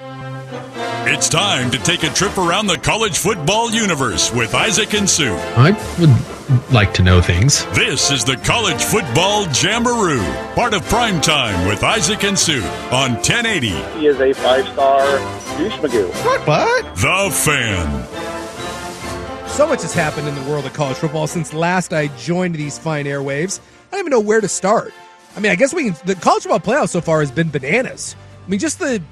[0.00, 5.34] It's time to take a trip around the college football universe with Isaac and Sue.
[5.56, 7.64] I would like to know things.
[7.74, 10.20] This is the College Football Jamboree,
[10.54, 13.70] part of Prime Time with Isaac and Sue on 1080.
[13.98, 15.18] He is a five-star
[15.58, 16.10] douche magoo.
[16.24, 16.46] What?
[16.46, 16.94] What?
[16.94, 18.06] The Fan.
[19.48, 22.78] So much has happened in the world of college football since last I joined these
[22.78, 23.58] fine airwaves.
[23.88, 24.94] I don't even know where to start.
[25.34, 25.96] I mean, I guess we can.
[26.06, 28.14] The college football playoff so far has been bananas.
[28.46, 29.02] I mean, just the.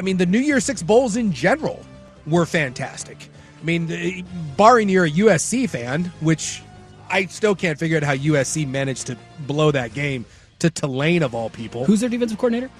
[0.00, 1.84] I mean, the New Year Six bowls in general
[2.26, 3.28] were fantastic.
[3.60, 4.24] I mean, the-
[4.56, 6.62] barring you're a USC fan, which
[7.10, 10.24] I still can't figure out how USC managed to blow that game
[10.60, 11.84] to Tulane of all people.
[11.84, 12.70] Who's their defensive coordinator?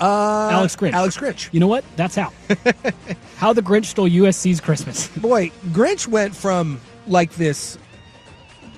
[0.00, 0.92] uh, Alex Grinch.
[0.92, 1.48] Alex Grinch.
[1.52, 1.84] You know what?
[1.94, 2.32] That's how.
[3.36, 5.06] how the Grinch stole USC's Christmas.
[5.16, 7.78] boy, Grinch went from like this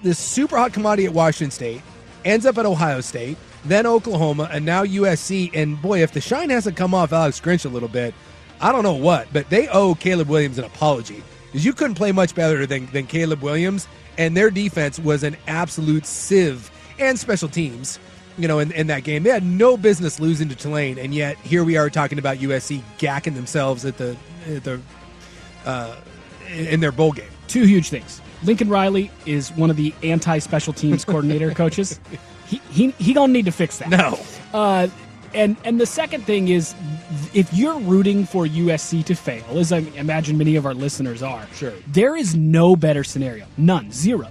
[0.02, 1.80] this super hot commodity at Washington State,
[2.26, 5.50] ends up at Ohio State, then Oklahoma, and now USC.
[5.54, 8.14] And boy, if the shine hasn't come off Alex Grinch a little bit,
[8.60, 12.12] I don't know what, but they owe Caleb Williams an apology because you couldn't play
[12.12, 17.48] much better than, than Caleb Williams, and their defense was an absolute sieve and special
[17.48, 17.98] teams.
[18.36, 21.36] You know, in, in that game, they had no business losing to Tulane, and yet
[21.38, 24.16] here we are talking about USC gacking themselves at the
[24.48, 24.80] at the
[25.64, 25.96] uh,
[26.48, 27.30] in their bowl game.
[27.48, 28.20] Two huge things.
[28.44, 31.98] Lincoln Riley is one of the anti-special teams coordinator coaches.
[32.48, 33.90] He he he gonna need to fix that.
[33.90, 34.18] No.
[34.52, 34.88] Uh,
[35.34, 36.74] and and the second thing is,
[37.34, 41.46] if you're rooting for USC to fail, as I imagine many of our listeners are,
[41.54, 41.72] Sure.
[41.86, 44.28] there is no better scenario, none, zero,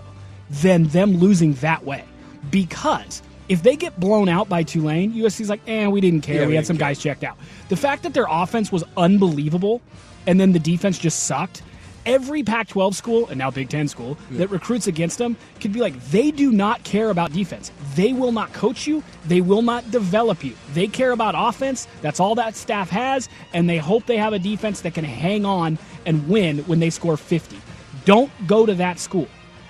[0.50, 2.04] than them losing that way.
[2.50, 6.36] Because if they get blown out by Tulane, USC's like, eh, we didn't care.
[6.36, 6.88] Yeah, we, we had some care.
[6.90, 7.38] guys checked out.
[7.70, 9.82] The fact that their offense was unbelievable,
[10.26, 11.62] and then the defense just sucked.
[12.08, 15.82] Every Pac 12 school, and now Big Ten school, that recruits against them could be
[15.82, 17.70] like, they do not care about defense.
[17.96, 19.04] They will not coach you.
[19.26, 20.56] They will not develop you.
[20.74, 21.86] They care about offense.
[22.02, 23.28] That's all that staff has.
[23.54, 26.90] And they hope they have a defense that can hang on and win when they
[26.90, 27.60] score 50.
[28.06, 29.28] Don't go to that school.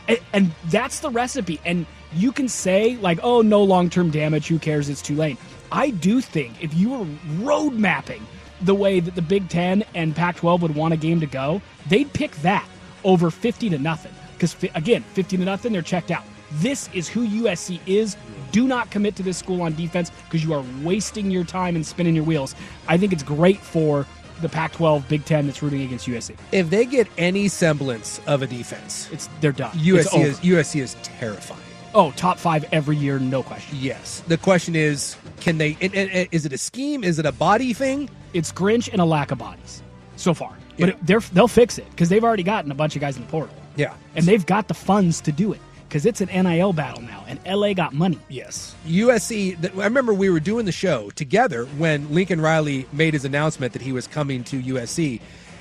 [0.07, 1.59] And, and that's the recipe.
[1.65, 4.47] And you can say, like, oh, no long term damage.
[4.47, 4.89] Who cares?
[4.89, 5.37] It's too late.
[5.71, 7.07] I do think if you were
[7.39, 8.25] road mapping
[8.61, 11.61] the way that the Big Ten and Pac 12 would want a game to go,
[11.87, 12.67] they'd pick that
[13.03, 14.11] over 50 to nothing.
[14.33, 16.23] Because, again, 50 to nothing, they're checked out.
[16.53, 18.15] This is who USC is.
[18.51, 21.85] Do not commit to this school on defense because you are wasting your time and
[21.85, 22.55] spinning your wheels.
[22.87, 24.05] I think it's great for
[24.41, 26.35] the Pac 12 Big Ten that's rooting against USC.
[26.51, 29.71] If they get any semblance of a defense, It's They're done.
[29.71, 31.61] USC is USC is terrifying.
[31.95, 33.75] Oh, top five every year, no question.
[33.81, 34.21] Yes.
[34.27, 35.75] The question is, can they?
[35.81, 37.03] and- and- and Is it a scheme?
[37.03, 38.09] Is it a body thing?
[38.37, 39.81] It's Grinch and a lack of bodies
[40.15, 40.55] so far.
[40.77, 40.87] But Yeah.
[40.93, 43.29] it, they're, they'll fix it because they've already gotten a bunch of guys in the
[43.29, 43.55] portal.
[43.75, 43.93] Yeah.
[44.15, 47.39] And they've got the funds to do it because it's an NIL battle now, and
[47.47, 48.19] LA got money.
[48.29, 48.75] Yes.
[48.85, 49.57] USC.
[49.79, 53.81] I remember we were doing the show together when Lincoln Riley made his announcement that
[53.81, 55.19] he was coming to USC.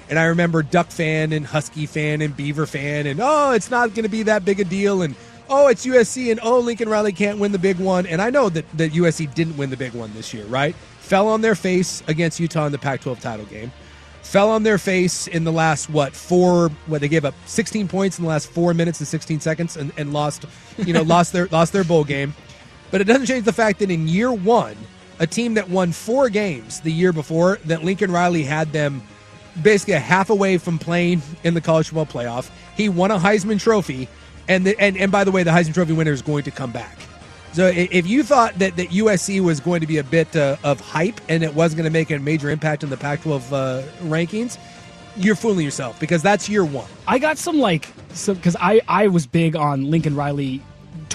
[0.09, 3.95] And I remember Duck fan and Husky fan and Beaver fan and oh, it's not
[3.95, 5.15] going to be that big a deal and
[5.49, 8.07] oh, it's USC and oh, Lincoln Riley can't win the big one.
[8.07, 10.75] And I know that that USC didn't win the big one this year, right?
[11.07, 13.71] Fell on their face against Utah in the Pac-12 title game.
[14.23, 16.69] Fell on their face in the last what four?
[16.87, 19.93] What they gave up 16 points in the last four minutes and 16 seconds and,
[19.97, 20.47] and lost,
[20.79, 22.35] you know, lost their lost their bowl game.
[22.91, 24.77] But it doesn't change the fact that in year one,
[25.21, 29.01] a team that won four games the year before, that Lincoln Riley had them
[29.63, 32.51] basically a half away from playing in the college football playoff.
[32.77, 34.09] He won a Heisman Trophy,
[34.49, 36.73] and the, and and by the way, the Heisman Trophy winner is going to come
[36.73, 36.99] back.
[37.57, 40.79] So if you thought that, that USC was going to be a bit uh, of
[40.79, 44.59] hype and it wasn't going to make a major impact in the Pac-12 uh, rankings,
[45.17, 46.85] you're fooling yourself because that's year one.
[47.07, 50.61] I got some like some because I I was big on Lincoln Riley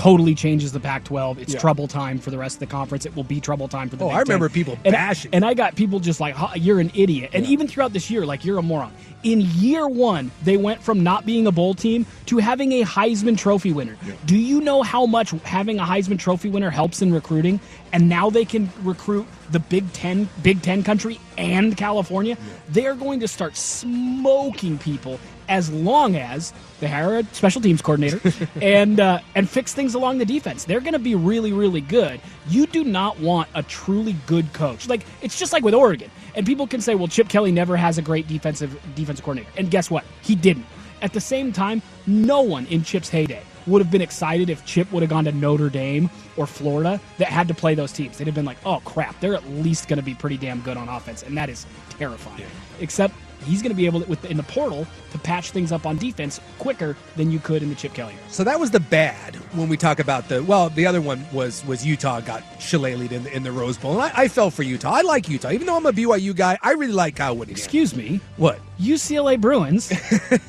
[0.02, 1.38] totally changes the Pac-12.
[1.38, 1.60] It's Yeah.
[1.60, 3.06] trouble time for the rest of the conference.
[3.06, 4.06] It will be trouble time for the.
[4.06, 4.54] Oh, Big I remember Ten.
[4.54, 5.30] people and, bashing.
[5.34, 8.44] And I got people just like, "You're an idiot." And even throughout this year, like,
[8.44, 8.92] "You're a moron."
[9.24, 13.38] In year one, they went from not being a bowl team to having a Heisman
[13.38, 13.96] Trophy winner.
[14.26, 17.60] Do you know how much having a Heisman Trophy winner helps in recruiting?
[17.94, 22.36] And now they can recruit the Big Ten, Big Ten country, and California.
[22.68, 25.20] They are going to start smoking people
[25.52, 28.22] as long as they hire a special teams coordinator
[28.62, 30.64] and uh, and fix things along the defense.
[30.64, 32.20] They're going to be really really good.
[32.48, 34.88] You do not want a truly good coach.
[34.88, 36.10] Like it's just like with Oregon.
[36.36, 39.70] And people can say, "Well, Chip Kelly never has a great defensive defensive coordinator." And
[39.70, 40.06] guess what?
[40.22, 40.66] He didn't.
[41.02, 44.92] At the same time, no one in Chip's heyday would have been excited if Chip
[44.92, 48.18] would have gone to Notre Dame or Florida that had to play those teams.
[48.18, 50.78] They'd have been like, "Oh crap, they're at least going to be pretty damn good
[50.78, 52.46] on offense," and that is terrifying.
[52.80, 55.86] Except he's going to be able to, with in the portal to patch things up
[55.86, 58.14] on defense quicker than you could in the Chip Kelly.
[58.14, 58.24] era.
[58.30, 60.70] So that was the bad when we talk about the well.
[60.70, 64.02] The other one was was Utah got shillelied in the, in the Rose Bowl, and
[64.02, 64.92] I, I fell for Utah.
[64.92, 66.58] I like Utah, even though I'm a BYU guy.
[66.62, 67.58] I really like Kyle Whittingham.
[67.58, 68.60] Excuse me, what?
[68.80, 69.92] UCLA Bruins.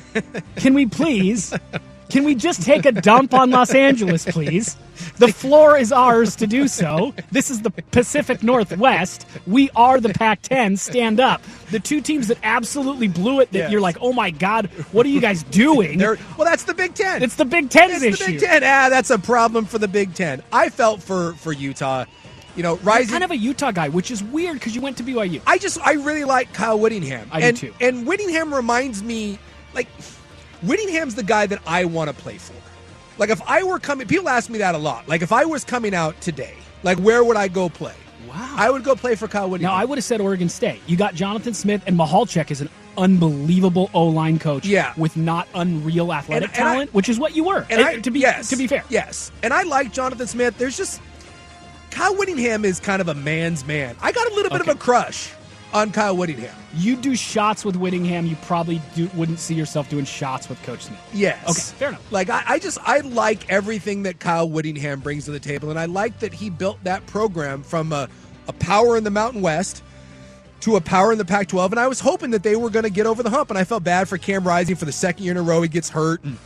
[0.55, 1.53] can we please?
[2.09, 4.77] Can we just take a dump on Los Angeles, please?
[5.17, 7.13] The floor is ours to do so.
[7.31, 9.25] This is the Pacific Northwest.
[9.47, 10.77] We are the Pac 10.
[10.77, 11.41] Stand up.
[11.71, 13.71] The two teams that absolutely blew it, that Yes.
[13.71, 15.97] you're like, oh my God, what are you guys doing?
[15.97, 17.23] They're, well, that's the Big Ten.
[17.23, 18.25] it's the Big Ten's It's issue.
[18.25, 18.63] the Big Ten.
[18.63, 20.43] Ah, that's a problem for the Big Ten.
[20.51, 22.05] I felt for for Utah.
[22.55, 23.09] You know, You're rising.
[23.11, 25.41] kind of a Utah guy, which is weird because you went to BYU.
[25.47, 27.27] I just I really like Kyle Whittingham.
[27.31, 27.73] I do and, too.
[27.81, 29.39] And Whittingham reminds me
[29.73, 29.87] like
[30.63, 32.53] Whittingham's the guy that I want to play for.
[33.17, 35.07] Like if I were coming people ask me that a lot.
[35.07, 37.93] Like if I was coming out today, like where would I go play?
[38.27, 38.55] Wow.
[38.57, 39.71] I would go play for Kyle Whittingham.
[39.73, 40.81] Now, I would have said Oregon State.
[40.87, 44.65] You got Jonathan Smith, and Michalczik is an unbelievable O line coach.
[44.65, 44.93] Yeah.
[44.97, 47.65] with not unreal athletic And- and I- talent, which is what you were.
[47.69, 49.31] and Uh, I, to be yes, to be fair, Yes.
[49.43, 50.55] And I like Jonathan Smith.
[50.57, 50.99] There's just
[51.91, 53.95] Kyle Whittingham is kind of a man's man.
[54.01, 54.71] I got a little bit Okay.
[54.71, 55.29] of a crush
[55.73, 56.55] on Kyle Whittingham.
[56.75, 58.25] you do shots with Whittingham.
[58.25, 60.99] You probably do, wouldn't see yourself doing shots with Coach Smith.
[61.13, 61.43] Yes.
[61.43, 62.11] Okay, fair enough.
[62.11, 65.79] Like I, I just I like everything that Kyle Whittingham brings to the table, and
[65.79, 68.07] I like that he built that program from a,
[68.47, 69.83] a power in the Mountain West
[70.61, 72.89] to a power in the Pac-12, and I was hoping that they were going to
[72.89, 73.49] get over the hump.
[73.49, 75.67] And I felt bad for Cam Rising for the second year in a row he
[75.67, 76.37] gets hurt, and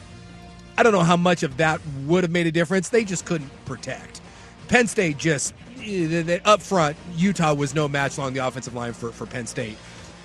[0.77, 2.89] I don't know how much of that would have made a difference.
[2.89, 4.21] They just couldn't protect.
[4.67, 5.53] Penn State just
[5.87, 6.95] they- up front.
[7.15, 9.77] Utah was no match along the offensive line for for Penn State.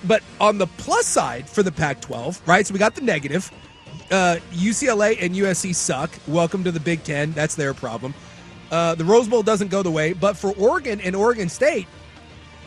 [0.04, 2.66] But on the plus side for the Pac-12, right?
[2.66, 3.50] So we got the negative.
[4.10, 6.10] Uh, UCLA and USC suck.
[6.26, 7.32] Welcome to the Big Ten.
[7.32, 8.12] That's their problem.
[8.70, 11.86] Uh, the Rose Bowl doesn't go the way, but for Oregon and Oregon State,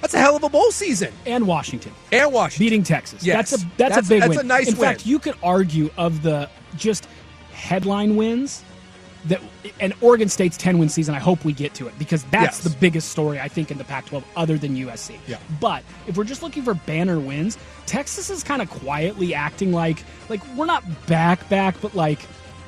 [0.01, 1.11] that's a hell of a bowl season.
[1.25, 2.65] And Washington And Washington.
[2.65, 3.23] beating Texas.
[3.25, 3.49] Yes.
[3.51, 4.39] That's a that's, That's- a big that's win.
[4.39, 7.07] a nice In fact, you could argue of the just
[7.53, 8.63] headline wins
[9.27, 9.41] that
[9.79, 11.15] and Oregon State's 10 win season.
[11.15, 12.59] I hope we get to it because that's Yes.
[12.63, 15.17] the biggest story I think in the Pac-12 other than USC.
[15.27, 15.37] Yeah.
[15.59, 20.03] But if we're just looking for banner wins, Texas is kind of quietly acting like
[20.29, 22.19] like we're not back back, but like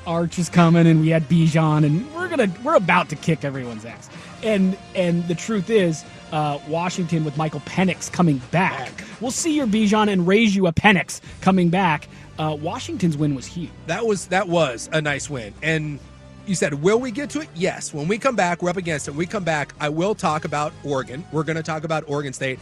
[0.05, 3.85] Arch is coming and we had Bijan and we're gonna we're about to kick everyone's
[3.85, 4.09] ass.
[4.43, 9.67] And and the truth is, uh, Washington with Michael Penix coming back, we'll see your
[9.67, 12.07] Bijan and raise you a Penix coming back.
[12.39, 13.71] Uh, Washington's win was huge.
[13.87, 15.53] That was that was a nice win.
[15.63, 15.99] And
[16.47, 17.49] you said, will we get to it?
[17.55, 17.93] Yes.
[17.93, 19.11] When we come back, we're up against it.
[19.11, 21.25] When we come back, I will talk about Oregon.
[21.31, 22.59] We're going to talk about Oregon State.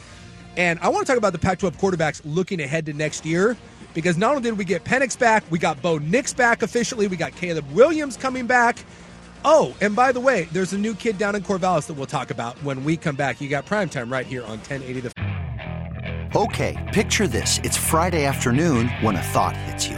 [0.58, 3.58] And I want to talk about the Pac 12 quarterbacks looking ahead to next year
[3.94, 7.18] because not only did we get Penix back, we got Bo Nix back officially, we
[7.18, 8.84] got Caleb Williams coming back.
[9.44, 12.32] Oh, and by the way, there's a new kid down in Corvallis that we'll talk
[12.32, 13.40] about when we come back.
[13.40, 15.12] You got primetime right here on 1080 The
[16.36, 17.60] Okay, picture this.
[17.63, 19.98] It's Friday afternoon when a thought hits you.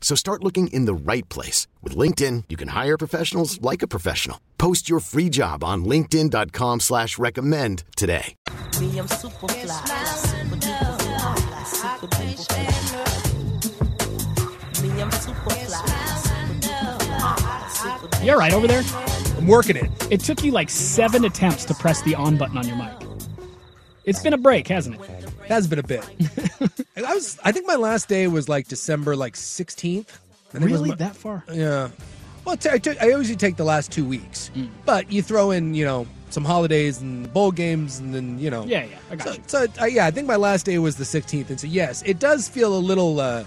[0.00, 1.68] So start looking in the right place.
[1.82, 4.40] With LinkedIn, you can hire professionals like a professional.
[4.58, 8.34] Post your free job on linkedin.com slash recommend today.
[8.48, 10.04] I'm super fly.
[10.16, 11.64] Super duper fly.
[11.64, 12.46] Super duper
[14.80, 14.82] fly.
[14.82, 15.76] Me, I'm super fly.
[16.16, 17.68] Super duper fly.
[17.70, 18.82] Super duper You all right over there?
[19.36, 19.90] I'm working it.
[20.10, 22.92] It took you like seven attempts to press the on button on your mic.
[24.04, 25.19] It's been a break, hasn't it?
[25.50, 26.04] That's been a bit.
[26.96, 27.36] I was.
[27.42, 30.06] I think my last day was like December like 16th.
[30.54, 30.90] I was Really?
[30.90, 31.42] my- That far?
[31.52, 31.88] Yeah.
[32.44, 34.50] Well, t- I, took, I usually take the last two weeks,
[34.86, 38.64] but you throw in, you know, some holidays and bowl games, and then you know.
[38.64, 39.42] Yeah, yeah, I got so, you.
[39.48, 42.20] So uh, yeah, I think my last day was the 16th, and so yes, it
[42.20, 43.18] does feel a little.
[43.18, 43.44] Uh,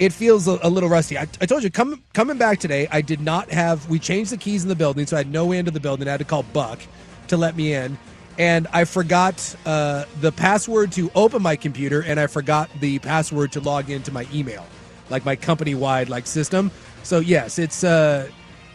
[0.00, 1.16] it feels a, a little rusty.
[1.16, 3.88] I, I told you, coming coming back today, I did not have.
[3.88, 6.08] We changed the keys in the building, so I had no way into the building.
[6.08, 6.80] I had to call Buck
[7.28, 7.96] to let me in,
[8.38, 13.52] and I forgot uh, the password to open my computer, and I forgot the password
[13.52, 14.64] to log into my email,
[15.10, 16.70] like my company wide like system.
[17.02, 17.84] So yes, it's.
[17.84, 18.28] Uh,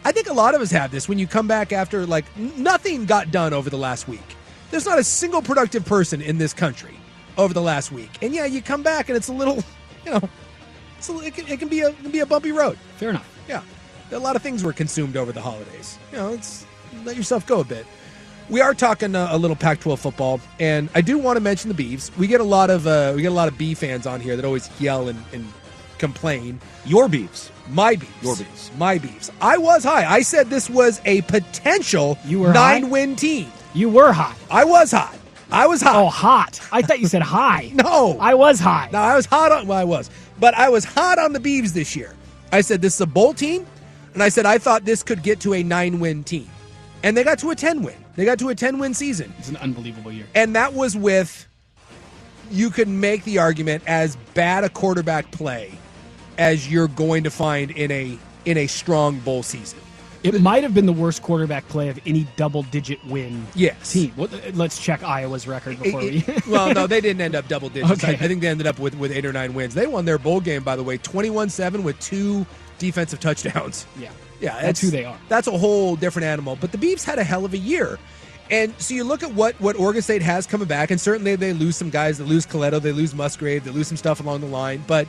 [0.03, 3.05] I think a lot of us have this when you come back after like nothing
[3.05, 4.35] got done over the last week.
[4.71, 6.95] There's not a single productive person in this country
[7.37, 9.63] over the last week, and yeah, you come back and it's a little,
[10.05, 10.29] you know,
[10.97, 12.77] it's a, it, can, it can be a can be a bumpy road.
[12.97, 13.27] Fair enough.
[13.47, 13.63] Yeah,
[14.11, 15.99] a lot of things were consumed over the holidays.
[16.11, 16.65] You know, it's
[17.03, 17.85] let yourself go a bit.
[18.50, 21.83] We are talking uh, a little Pac-12 football, and I do want to mention the
[21.83, 22.15] Beavs.
[22.17, 24.36] We get a lot of uh, we get a lot of B fans on here
[24.36, 25.48] that always yell and, and
[26.00, 26.60] complain.
[26.86, 27.50] Your beefs.
[27.69, 28.12] My beefs.
[28.24, 28.71] Your beefs.
[28.77, 29.31] My beefs.
[29.39, 30.05] I was high.
[30.05, 32.79] I said this was a potential You were high?
[32.79, 33.51] nine-win team.
[33.74, 34.36] You were hot.
[34.50, 35.15] I was hot.
[35.51, 35.95] I was hot.
[35.95, 36.60] Oh, hot.
[36.71, 37.71] I thought you said high.
[37.75, 38.17] No.
[38.19, 38.89] I was high.
[38.91, 39.67] No, I was hot on.
[39.67, 42.15] Well, I was, but I was hot on the Beavs this year.
[42.51, 43.65] I said this is a bowl team,
[44.13, 46.50] and I said I thought this could get to a nine-win team,
[47.03, 48.00] and they got to a ten-win.
[48.15, 50.25] They got to a ten-win season, It's an unbelievable year.
[50.35, 51.47] and that was with.
[52.49, 55.71] You could make the argument as bad a quarterback play
[56.37, 59.79] as you're going to find in a in a strong bowl season.
[60.23, 63.91] It might have been the worst quarterback play of any double-digit win Yes.
[63.91, 64.13] team.
[64.53, 66.33] Let's check Iowa's record before It- we.
[66.51, 67.91] well, no, they didn't end up double digits.
[68.03, 68.09] Okay.
[68.19, 69.73] I, I think they ended up with, with eight or nine wins.
[69.73, 72.45] They won their bowl game, by the way, 21 7 with two
[72.77, 73.87] defensive touchdowns.
[73.97, 74.11] yeah.
[74.41, 75.17] Yeah, That's who they are.
[75.29, 76.57] That's a whole different animal.
[76.60, 78.00] But the Beavs had a hell of a year.
[78.50, 81.53] And so you look at what, what Oregon State has coming back, and certainly they
[81.53, 82.17] lose some guys.
[82.17, 84.83] They lose Colletto, they lose Musgrave, they lose some stuff along the line.
[84.88, 85.07] But,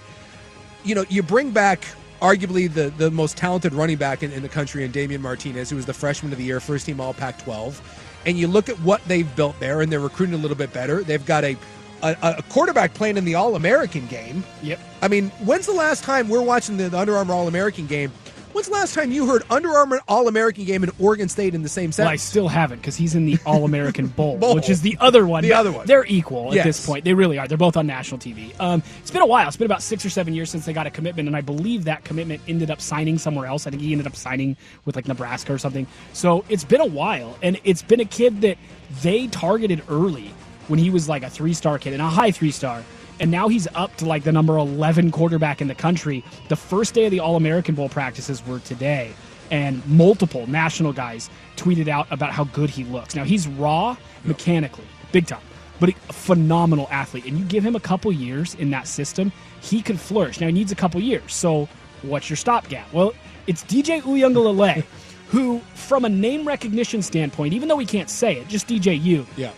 [0.84, 1.84] you know, you bring back
[2.20, 5.76] arguably the, the most talented running back in, in the country in Damien Martinez, who
[5.76, 8.20] was the freshman of the year, first team All Pac 12.
[8.26, 11.02] And you look at what they've built there, and they're recruiting a little bit better.
[11.02, 11.56] They've got a,
[12.02, 14.44] a, a quarterback playing in the All American game.
[14.62, 14.78] Yep.
[15.02, 18.12] I mean, when's the last time we're watching the, the Under Armour All American game?
[18.52, 21.62] When's the last time you heard Under Armour All American game and Oregon State in
[21.62, 24.54] the same Well, I still haven't because he's in the All American Bowl, Bowl.
[24.54, 25.42] which is the other one.
[25.42, 25.86] The other one.
[25.86, 27.04] They're equal at this point.
[27.04, 27.48] They really are.
[27.48, 28.58] They're both on national TV.
[28.60, 29.48] Um, it's been a while.
[29.48, 31.84] It's been about six or seven years since they got a commitment, and I believe
[31.84, 33.66] that commitment ended up signing somewhere else.
[33.66, 35.86] I think he ended up signing with like Nebraska or something.
[36.12, 38.58] So it's been a while, and it's been a kid that
[39.02, 40.32] they targeted early
[40.68, 42.82] when he was like a three star kid and a high three star.
[43.22, 46.24] And now he's up to like the number 11 quarterback in the country.
[46.48, 49.12] The first day of the All American Bowl practices were today
[49.52, 53.14] and multiple national guys tweeted out about how good he looks.
[53.14, 55.42] Now he's raw mechanically, big time,
[55.78, 57.24] but a phenomenal athlete.
[57.26, 60.40] And you give him a couple years in that system, he could flourish.
[60.40, 61.32] Now he needs a couple years.
[61.32, 61.68] So
[62.02, 62.92] what's your stopgap?
[62.92, 63.14] Well,
[63.46, 64.84] it's DJ Uiagalelei,
[65.28, 69.52] who, from a name recognition standpoint, even though we can't say it, just DJU, Yeah.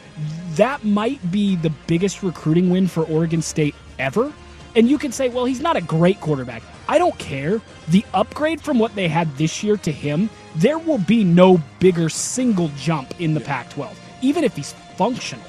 [0.57, 4.33] That might be the biggest recruiting win for Oregon State ever.
[4.77, 6.63] And you can say, well, he's not a great quarterback.
[6.89, 7.61] I don't care.
[7.89, 12.09] The upgrade from what they had this year to him, there will be no bigger
[12.09, 15.45] single jump in the Pac 12, even if he's functional,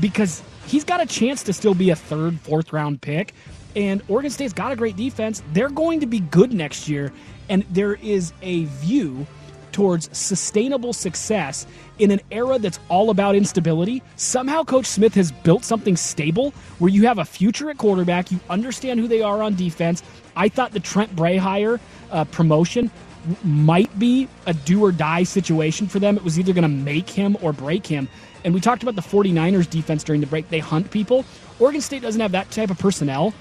[0.00, 3.34] because he's got a chance to still be a third, fourth round pick.
[3.76, 5.42] And Oregon State's got a great defense.
[5.52, 7.12] They're going to be good next year.
[7.48, 9.26] And there is a view
[9.72, 11.66] towards sustainable success
[11.98, 14.02] in an era that's all about instability.
[14.16, 18.40] Somehow, Coach Smith has built something stable where you have a future at quarterback, you
[18.48, 20.02] understand who they are on defense.
[20.36, 22.90] I thought the Trent Bray hire uh, promotion
[23.44, 26.16] might be a do or die situation for them.
[26.16, 28.08] It was either going to make him or break him.
[28.44, 30.48] And we talked about the 49ers defense during the break.
[30.48, 31.26] They hunt people.
[31.58, 33.34] Oregon State doesn't have that type of personnel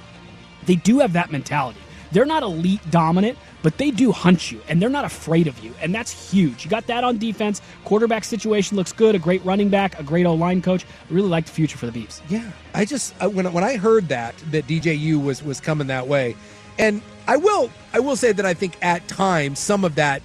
[0.66, 1.80] they do have that mentality.
[2.12, 5.74] They're not elite dominant, but they do hunt you, and they're not afraid of you,
[5.82, 6.64] and that's huge.
[6.64, 7.62] You got that on defense.
[7.86, 9.16] Quarterback situation looks good.
[9.16, 10.86] A great running back, a great O line coach.
[10.86, 12.22] I really like the future for the Beavs.
[12.30, 16.36] Yeah, I just when when I heard that that DJU was was coming that way,
[16.80, 20.22] And I will I will say that I think at times some of that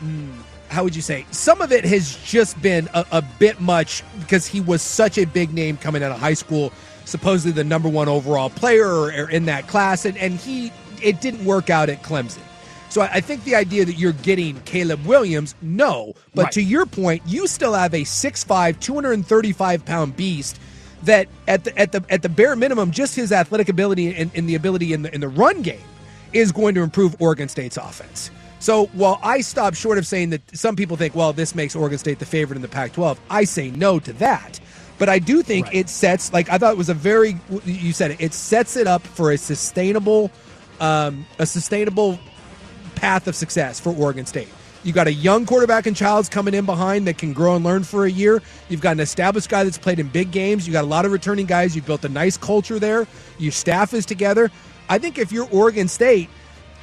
[0.00, 0.32] hmm,
[0.68, 4.46] how would you say some of it has just been a, a bit much because
[4.46, 6.72] he was such a big name coming out of high school
[7.08, 10.70] supposedly the number one overall player or, or in that class and, and he
[11.02, 12.40] it didn't work out at clemson
[12.90, 16.52] so I, I think the idea that you're getting caleb williams no but Right.
[16.52, 20.60] to your point you still have a 6'5 235 pound beast
[21.04, 24.48] that at the at the at the bare minimum just his athletic ability and, and
[24.48, 25.80] the ability in the in the run game
[26.32, 28.30] is going to improve Oregon State's offense.
[28.58, 31.96] So while I stop short of saying that some people think, well, this makes Oregon
[31.98, 34.58] State the favorite in the Pac 12, I say no to that.
[34.98, 38.10] But I do think it sets, like, I thought it was a very, you said
[38.12, 40.30] it, it sets it up for a sustainable,
[40.80, 42.18] um, a sustainable
[42.96, 44.48] path of success for Oregon State.
[44.84, 47.84] You got a young quarterback and Chiles coming in behind that can grow and learn
[47.84, 48.42] for a year.
[48.68, 50.66] You've got an established guy that's played in big games.
[50.66, 51.74] You got a lot of returning guys.
[51.74, 53.06] You've built a nice culture there.
[53.38, 54.50] Your staff is together.
[54.88, 56.30] I think if you're Oregon State,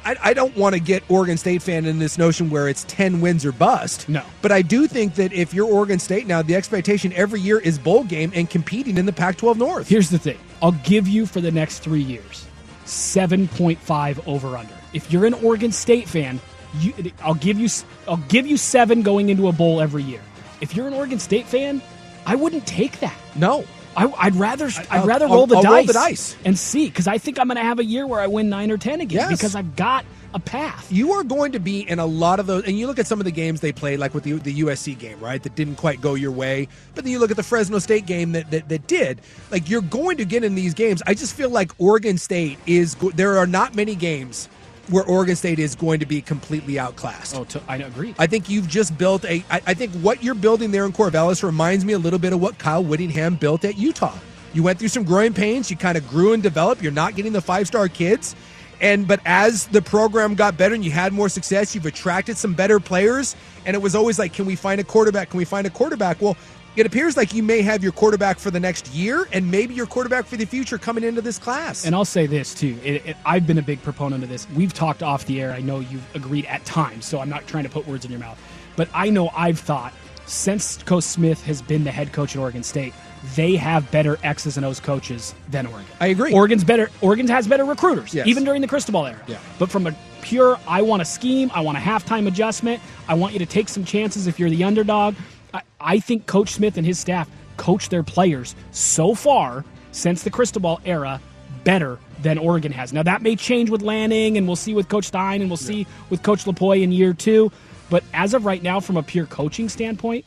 [0.06, 3.20] I, I don't want to get Oregon State fan in this notion where it's 10
[3.20, 4.08] wins or bust.
[4.08, 4.22] No.
[4.40, 7.76] But I do think that if you're Oregon State now, the expectation every year is
[7.76, 9.88] bowl game and competing in the Pac 12 North.
[9.88, 12.46] Here's the thing I'll give you for the next three years
[12.84, 14.74] 7.5 over under.
[14.92, 16.40] If you're an Oregon State fan,
[16.78, 17.68] you, I'll give you
[18.06, 20.20] I'll give you seven going into a bowl every year.
[20.60, 21.82] If you're an Oregon State fan,
[22.24, 23.16] I wouldn't take that.
[23.34, 23.64] No.
[23.96, 26.36] I, I'd rather I'd I'll- rather I'll- roll the I'll dice, roll the dice.
[26.44, 28.70] and see because I think I'm going to have a year where I win nine
[28.70, 29.38] or ten again Yes.
[29.38, 30.92] because I've got a path.
[30.92, 33.20] you are going to be in a lot of those and you look at some
[33.20, 35.98] of the games they played like with the, the usc game right that didn't quite
[36.02, 38.86] go your way but then you look at the fresno state game that, that, that
[38.86, 42.58] did like you're going to get in these games i just feel like oregon state
[42.66, 44.46] is there are not many games
[44.88, 48.14] where oregon state is going to be completely outclassed Oh, to, I agree.
[48.18, 49.44] I think you've just built a.
[49.50, 52.40] I, I think what you're building there in Corvallis reminds me a little bit of
[52.40, 54.16] what Kyle Whittingham built at Utah.
[54.54, 55.70] You went through some growing pains.
[55.70, 56.82] You kind of grew and developed.
[56.82, 58.34] You're not getting the five star kids,
[58.80, 62.54] and but as the program got better and you had more success, you've attracted some
[62.54, 63.36] better players.
[63.66, 65.30] And it was always like, can we find a quarterback?
[65.30, 66.20] Can we find a quarterback?
[66.20, 66.36] Well.
[66.76, 69.86] It appears like you may have your quarterback for the next year, and maybe your
[69.86, 71.86] quarterback for the future coming into this class.
[71.86, 72.78] And I'll say this too.
[72.84, 74.46] It, it, I've been a big proponent of this.
[74.50, 75.52] We've talked off the air.
[75.52, 78.20] I know you've agreed at times, so I'm not trying to put words in your
[78.20, 78.38] mouth.
[78.76, 79.94] But I know I've thought
[80.26, 82.92] since Coach Smith has been the head coach at Oregon State,
[83.34, 85.86] they have better X's and O's coaches than Oregon.
[86.00, 86.32] I agree.
[86.34, 86.90] Oregon's better.
[87.00, 88.26] Oregon has better recruiters, Yes.
[88.26, 89.20] even during the Cristobal era.
[89.26, 89.38] Yeah.
[89.58, 91.50] But from a pure, I want a scheme.
[91.54, 92.82] I want a halftime adjustment.
[93.08, 95.14] I want you to take some chances if you're the underdog.
[95.56, 100.30] I, I think Coach Smith and his staff coach their players so far since the
[100.30, 101.20] Cristobal era
[101.64, 102.92] better than Oregon has.
[102.92, 105.86] Now that may change with Lanning, and we'll see with Coach Stein, and we'll see
[106.10, 107.50] with Coach Lupoi in year two.
[107.88, 110.24] But as of right now, from a pure coaching standpoint,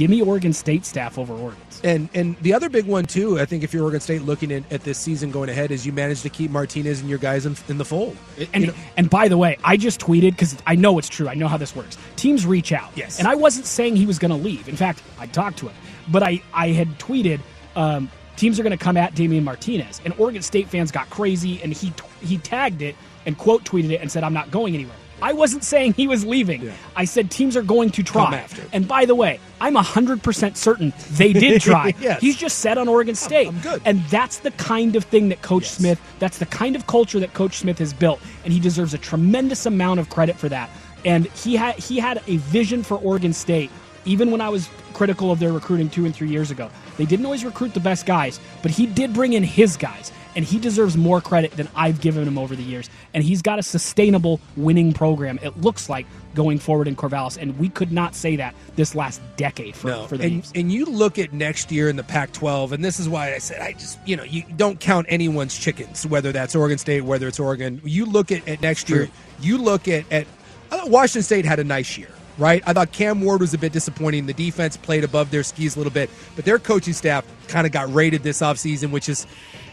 [0.00, 1.80] give me Oregon State staff over Oregon's.
[1.84, 4.70] And and the other big one too, I think if you're Oregon State looking at,
[4.72, 7.54] at this season going ahead, is you managed to keep Martinez and your guys in,
[7.68, 8.16] in the fold.
[8.54, 11.28] And You know- and by the way, I just tweeted because I know it's true.
[11.28, 11.98] I know how this works.
[12.16, 12.90] Teams reach out.
[12.96, 13.18] Yes.
[13.18, 14.68] And I wasn't saying he was going to leave.
[14.70, 15.76] In fact, I talked to him,
[16.08, 17.40] but I I had tweeted.
[17.76, 21.60] Um, Teams are going to come at Damien Martinez, and Oregon State fans got crazy,
[21.62, 24.96] and he he tagged it and quote tweeted it and said, "I'm not going anywhere."
[25.22, 26.62] I wasn't saying he was leaving.
[26.62, 26.72] Yeah.
[26.96, 28.36] I said teams are going to try.
[28.36, 28.62] After.
[28.72, 31.94] And by the way, I'm 100% certain they did try.
[32.00, 32.20] Yes.
[32.20, 33.48] He's just set on Oregon State.
[33.48, 33.82] I'm good.
[33.84, 35.76] And that's the kind of thing that Coach Yes.
[35.76, 38.98] Smith, that's the kind of culture that Coach Smith has built, and he deserves a
[38.98, 40.70] tremendous amount of credit for that.
[41.04, 43.70] And he had he had a vision for Oregon State.
[44.06, 47.24] Even when I was critical of their recruiting two and three years ago, they didn't
[47.26, 50.96] always recruit the best guys, but he did bring in his guys, and he deserves
[50.96, 52.88] more credit than I've given him over the years.
[53.14, 55.38] And he's got a sustainable winning program.
[55.42, 59.20] It looks like going forward in Corvallis, and we could not say that this last
[59.36, 62.72] decade for, No, for the and, and you look at next year in the Pac-12,
[62.72, 66.06] and this is why I said I just you know you don't count anyone's chickens,
[66.06, 67.80] whether that's Oregon State, whether it's Oregon.
[67.84, 69.08] You look at, at next year.
[69.40, 70.26] You look at at
[70.70, 72.62] I thought Washington State had a nice year, right?
[72.66, 74.26] I thought Cam Ward was a bit disappointing.
[74.26, 77.72] The defense played above their skis a little bit, but their coaching staff kind of
[77.72, 79.26] got rated this offseason, which is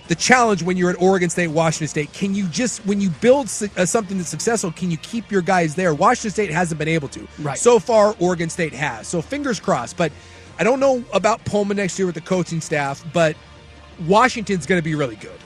[0.07, 2.13] the challenge when you're at Oregon State, Washington State.
[2.13, 5.75] Can you just when you build uh, something that's successful, can you keep your guys
[5.75, 5.93] there?
[5.93, 7.27] Washington State hasn't been able to.
[7.39, 7.57] Right.
[7.57, 9.07] So far, Oregon State has.
[9.07, 9.97] So fingers crossed.
[9.97, 10.11] But
[10.59, 13.35] I don't know about Pullman next year with the coaching staff, but
[14.07, 15.39] Washington's going to be really good.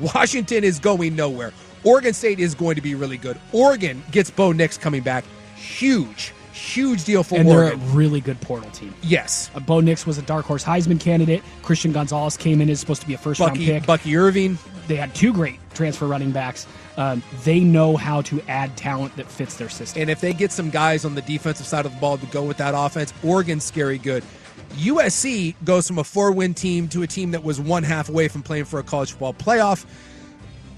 [0.00, 1.52] Washington is going nowhere.
[1.84, 3.40] Oregon State is going to be really good.
[3.52, 5.24] Oregon gets Bo Nix coming back.
[5.56, 7.94] Huge, huge deal for and they're a Oregon.
[7.94, 8.94] really good portal team.
[9.02, 9.50] yes.
[9.54, 11.42] Uh, Bo Nix was a dark horse Heisman candidate.
[11.62, 13.86] Christian Gonzalez came in as supposed to be a first round pick.
[13.86, 14.58] Bucky Irving.
[14.88, 16.66] they had two great transfer running backs.
[16.96, 20.02] Um, they know how to add talent that fits their system.
[20.02, 22.42] And if they get some guys on the defensive side of the ball to go
[22.42, 24.24] with that offense, Oregon's scary good.
[24.74, 28.28] USC goes from a four win team to a team that was one half away
[28.28, 29.86] from playing for a college football playoff.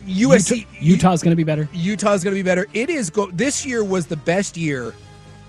[0.07, 1.69] USC Utah, Utah's going to be better.
[1.73, 2.67] Utah's going to be better.
[2.73, 3.31] It is go.
[3.31, 4.95] This year was the best year,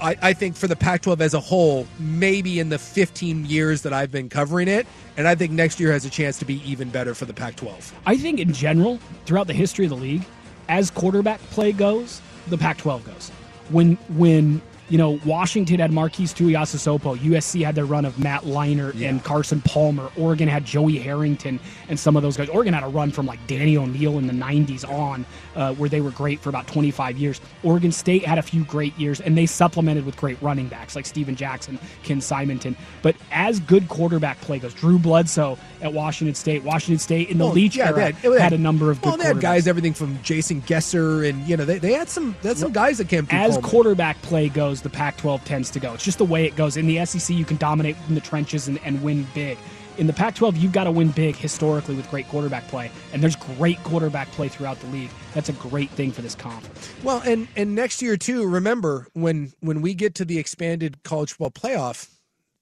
[0.01, 1.87] I, I think, for the Pac-12 as a whole.
[1.99, 4.87] Maybe in the 15 years that I've been covering it,
[5.17, 7.91] and I think next year has a chance to be even better for the Pac-12.
[8.05, 10.25] I think in general, throughout the history of the league,
[10.69, 13.29] as quarterback play goes, the Pac-12 goes.
[13.69, 19.01] When when you know Washington had Marquise Tuiasosopo, USC had their run of Matt Leinart
[19.01, 22.49] and Carson Palmer, Oregon had Joey Harrington and some of those guys.
[22.49, 26.01] Oregon had a run from like Danny O'Neil in the '90s on, uh, where they
[26.01, 27.41] were great for about 25 years.
[27.63, 31.05] Oregon State had a few great years, and they supplemented with great running backs like
[31.05, 32.75] Steven Jackson, Ken Simonton.
[33.01, 37.45] But as good quarterback play goes, Drew Bledsoe at Washington State, Washington State in the
[37.45, 39.67] Well, Leach yeah, era they had- had, a number of good Well, they had guys
[39.67, 42.97] everything from Jason Gesser, and you know they, they had some they had some guys
[42.99, 43.39] that came through.
[43.39, 43.69] as Coleman.
[43.71, 45.93] quarterback play goes, the Pac-12 tends to go.
[45.93, 46.77] It's just the way it goes.
[46.77, 49.57] In the SEC, you can dominate in the trenches and, and win big.
[49.97, 53.35] In the Pac-12, you've got to win big historically with great quarterback play, and there's
[53.35, 55.09] great quarterback play throughout the league.
[55.33, 56.93] That's a great thing for this conference.
[57.03, 58.47] Well, and and next year too.
[58.47, 62.09] Remember when when we get to the expanded college football playoff,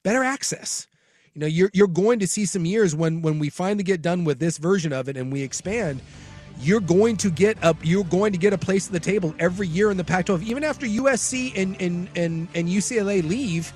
[0.02, 0.86] better access.
[1.34, 4.24] You know, you're you're going to see some years when when we finally get done
[4.24, 6.02] with this version of it and we expand.
[6.60, 7.76] You're going to get up.
[7.82, 10.64] You're going to get a place at the table every year in the Pac-12, even
[10.64, 13.72] after USC and and and, and UCLA leave.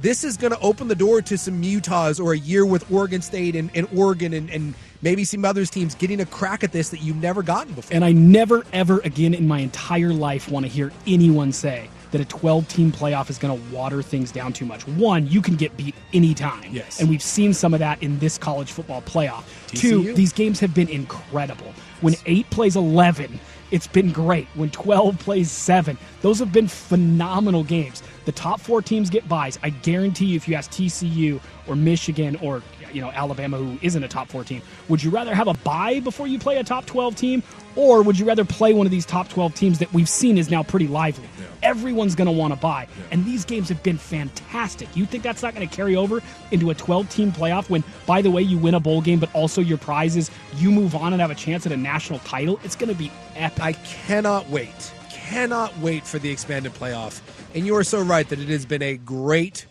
[0.00, 3.22] This is going to open the door to some Utahs or a year with Oregon
[3.22, 6.90] State and, and Oregon and, and maybe some others teams getting a crack at this
[6.90, 7.94] that you've never gotten before.
[7.94, 12.20] And I never, ever again in my entire life want to hear anyone say that
[12.20, 14.86] a 12 team playoff is going to water things down too much.
[14.86, 16.70] One, you can get beat anytime.
[16.70, 17.00] Yes.
[17.00, 19.44] And we've seen some of that in this college football playoff.
[19.68, 19.80] TCU?
[19.80, 21.72] Two, these games have been incredible.
[22.00, 24.46] When 8 plays 11, it's been great.
[24.54, 28.02] When 12 plays 7, those have been phenomenal games.
[28.24, 29.58] The top four teams get buys.
[29.62, 34.02] I guarantee you, if you ask TCU or Michigan or you know Alabama, who isn't
[34.02, 36.86] a top four team, would you rather have a buy before you play a top
[36.86, 37.42] 12 team,
[37.74, 40.50] or would you rather play one of these top 12 teams that we've seen is
[40.50, 41.28] now pretty lively?
[41.62, 44.94] Everyone's going to want to buy, and these games have been fantastic.
[44.96, 48.22] You think that's not going to carry over into a 12 team playoff when, by
[48.22, 51.12] the way, you win a bowl game, but also your prize is you move on
[51.12, 52.60] and have a chance at a national title?
[52.64, 53.62] It's going to be epic.
[53.62, 57.20] I cannot wait, cannot wait for the expanded playoff.
[57.54, 59.66] And you are so right that it has been a great,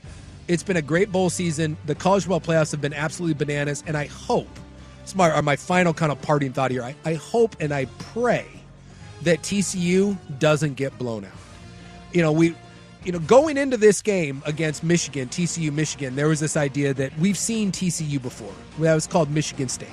[0.47, 1.77] it's been a great bowl season.
[1.85, 4.47] The college football playoffs have been absolutely bananas, and I hope.
[5.03, 6.83] It's my, my final kind of parting thought here.
[6.83, 8.45] I, I hope and I pray
[9.23, 11.31] that TCU doesn't get blown out.
[12.11, 12.55] You know, we,
[13.03, 17.17] you know, going into this game against Michigan, TCU Michigan, there was this idea that
[17.19, 18.53] we've seen TCU before.
[18.79, 19.89] That was called Michigan State,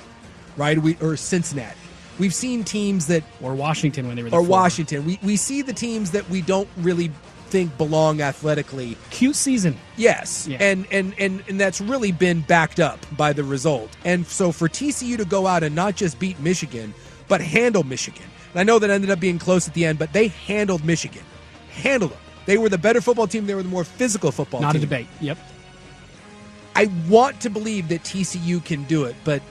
[0.57, 0.79] right?
[0.79, 1.77] We or Cincinnati.
[2.19, 4.41] We've seen teams that or Washington when they were the or.
[4.41, 5.05] Washington.
[5.05, 7.11] We we see the teams that we don't really
[7.53, 8.97] think belong athletically.
[9.11, 9.77] Cute season.
[9.95, 10.47] Yes.
[10.47, 10.57] Yeah.
[10.59, 13.95] And, and and and that's really been backed up by the result.
[14.03, 16.95] And so for TCU to go out and not just beat Michigan,
[17.27, 18.25] but handle Michigan.
[18.51, 21.21] And I know that ended up being close at the end, but they handled Michigan.
[21.69, 22.19] Handled them.
[22.47, 23.45] They were the better football team.
[23.45, 25.07] They were the more physical football Not a debate.
[25.21, 25.37] Yep.
[26.75, 29.43] I want to believe that TCU can do it, but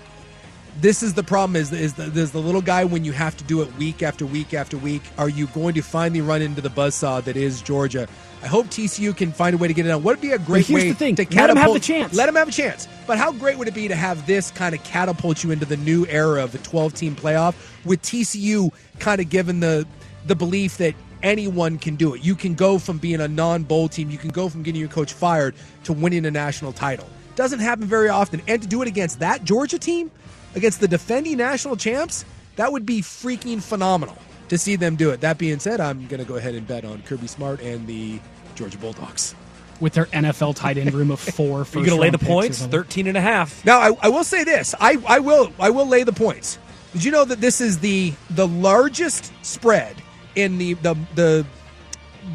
[0.80, 3.44] this is the problem: is is the, there's the little guy when you have to
[3.44, 5.02] do it week after week after week.
[5.18, 8.08] Are you going to finally run into the buzzsaw that is Georgia?
[8.42, 10.02] I hope TCU can find a way to get it done.
[10.02, 11.14] Would it be a great here's way the thing.
[11.16, 11.74] to let them have catapult?
[11.74, 12.14] the chance.
[12.14, 12.88] Let them have a chance.
[13.06, 15.76] But how great would it be to have this kind of catapult you into the
[15.76, 17.54] new era of the 12 team playoff
[17.84, 19.86] with TCU kind of given the
[20.26, 22.24] the belief that anyone can do it.
[22.24, 25.12] You can go from being a non-bowl team, you can go from getting your coach
[25.12, 25.54] fired
[25.84, 27.08] to winning a national title.
[27.34, 28.42] Doesn't happen very often.
[28.46, 30.10] And to do it against that Georgia team,
[30.54, 32.24] against the defending national champs,
[32.56, 34.16] that would be freaking phenomenal
[34.48, 35.20] to see them do it.
[35.22, 38.20] That being said, I'm going to go ahead and bet on Kirby Smart and the
[38.54, 39.34] Georgia Bulldogs.
[39.80, 41.62] With their NFL tight end room of four.
[41.62, 42.64] Are you going going to lay the points?
[42.64, 43.64] 13 and a half.
[43.64, 44.74] Now, I, I will say this.
[44.78, 46.58] I, I will I will lay the points.
[46.92, 49.96] Did you know that this is the the largest spread
[50.34, 51.46] in the the the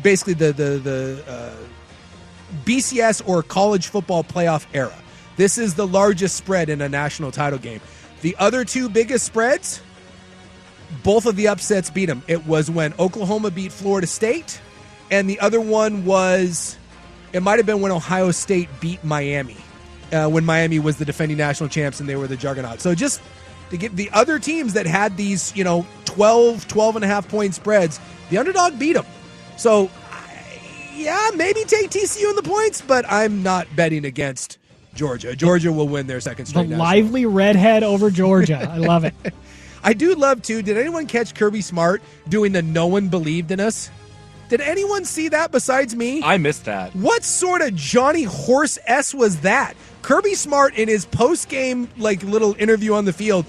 [0.01, 1.55] basically the the the uh,
[2.65, 4.95] BCS or college football playoff era?
[5.35, 7.79] This is the largest spread in a national title game.
[8.21, 9.81] The other two biggest spreads,
[11.03, 12.23] both of the upsets beat them.
[12.27, 14.59] It was when Oklahoma beat Florida State,
[15.11, 16.77] and the other one was
[17.33, 19.57] it might have been when Ohio State beat Miami,
[20.11, 22.79] uh, when Miami was the defending national champs and they were the juggernaut.
[22.79, 23.21] So just
[23.69, 27.27] to get the other teams that had these, you know, 12, 12 and a half
[27.27, 27.99] point spreads,
[28.29, 29.05] the underdog beat them.
[29.57, 29.89] So,
[30.95, 34.56] yeah, maybe take TCU in the points, but I'm not betting against
[34.97, 35.35] Georgia.
[35.35, 36.69] Georgia will win their second The straight.
[36.69, 36.85] national.
[36.85, 38.67] lively redhead over Georgia.
[38.69, 39.13] I love it.
[39.83, 40.61] I do love too.
[40.61, 43.89] Did anyone catch Kirby Smart doing the "No one believed in us"?
[44.49, 46.21] Did anyone see that besides me?
[46.23, 46.95] I missed that.
[46.95, 49.73] What sort of Johnny Horse S was that?
[50.01, 53.45] Kirby Smart in his post game like little interview on the field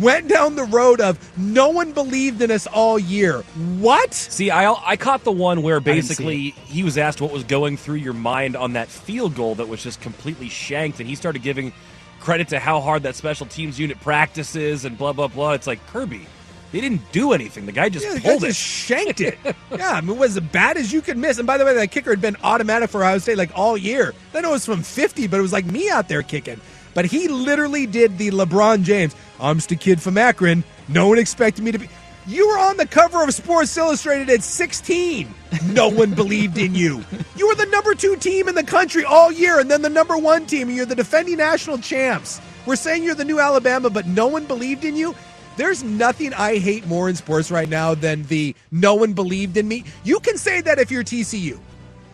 [0.00, 3.42] went down the road of no one believed in us all year.
[3.78, 4.14] What?
[4.14, 7.96] See, I I caught the one where basically he was asked what was going through
[7.96, 11.72] your mind on that field goal that was just completely shanked, and he started giving
[12.20, 15.52] credit to how hard that special teams unit practices and blah blah blah.
[15.52, 16.26] It's like Kirby,
[16.70, 17.66] they didn't do anything.
[17.66, 18.48] The guy just Yeah, the guy pulled it.
[18.48, 19.38] just shanked it.
[19.76, 21.38] yeah, I mean, it was as bad as you could miss.
[21.38, 24.14] And by the way, that kicker had been automatic for Ohio State like all year.
[24.32, 26.60] Then it was from 50, but it was like me out there kicking.
[26.94, 29.14] But he literally did the LeBron James.
[29.40, 30.64] I'm just a kid from Akron.
[30.88, 31.88] No one expected me to be.
[32.26, 35.34] You were on the cover of Sports Illustrated at 16.
[35.66, 37.04] No one believed in you.
[37.36, 40.16] You were the number two team in the country all year, and then the number
[40.16, 42.40] one team, and you're the defending national champs.
[42.64, 45.16] We're saying you're the new Alabama, but no one believed in you.
[45.56, 49.66] There's nothing I hate more in sports right now than the no one believed in
[49.66, 49.84] me.
[50.04, 51.58] You can say that if you're TCU.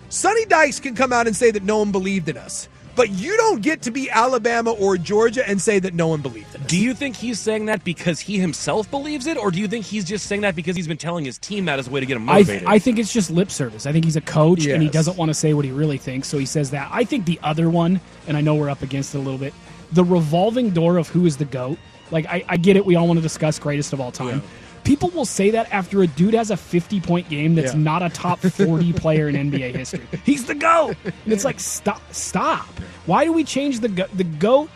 [0.09, 2.69] Sonny Dykes can come out and say that no one believed in us.
[2.99, 6.53] But you don't get to be Alabama or Georgia and say that no one believed
[6.57, 6.67] it.
[6.67, 9.85] Do you think he's saying that because he himself believes it, or do you think
[9.85, 12.07] he's just saying that because he's been telling his team that as a way to
[12.07, 12.67] get him I, motivated?
[12.67, 13.87] I think it's just lip service.
[13.87, 16.27] I think he's a coach and he doesn't want to say what he really thinks,
[16.27, 16.89] so he says that.
[16.93, 19.55] I think the other one, and I know we're up against it a little bit,
[19.93, 21.79] the revolving door of who is the GOAT.
[22.11, 22.85] Like, I, I get it.
[22.85, 24.43] We all want to discuss greatest of all time.
[24.89, 27.81] People will say that after a dude has a 50 point game that's Yeah.
[27.81, 30.07] not a top 40 player in NBA history.
[30.25, 30.97] He's the GOAT.
[31.05, 32.01] And it's like, stop.
[32.13, 32.67] Stop.
[33.05, 34.09] Why do we change the GOAT?
[34.17, 34.71] The GOAT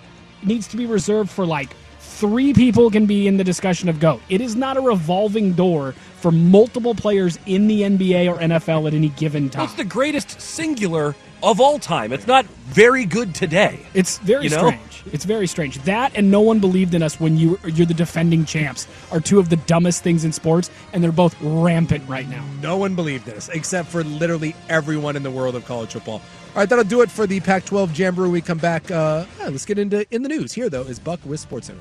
[0.45, 4.21] needs to be reserved for like three people can be in the discussion of GOAT.
[4.29, 8.95] It is not a revolving door for multiple players in the NBA or NFL at
[8.95, 9.65] any given time.
[9.65, 12.13] It's the greatest singular of all time.
[12.13, 13.81] It's not very good today.
[13.95, 14.57] It's very You know?
[14.69, 15.03] strange.
[15.13, 15.79] It's very strange.
[15.81, 19.39] That and no one believed in us when you you're the defending champs are two
[19.41, 22.45] of the dumbest things in sports, and they're both rampant right now.
[22.61, 26.15] No one believed in us, except for literally everyone in the world of college football.
[26.55, 28.29] All right, that'll do it for the Pac 12 Jamboree.
[28.29, 28.91] We come back.
[28.91, 30.53] Uh, yeah, let's get into in the news.
[30.53, 31.81] Here, though, is Buck with Sports Center.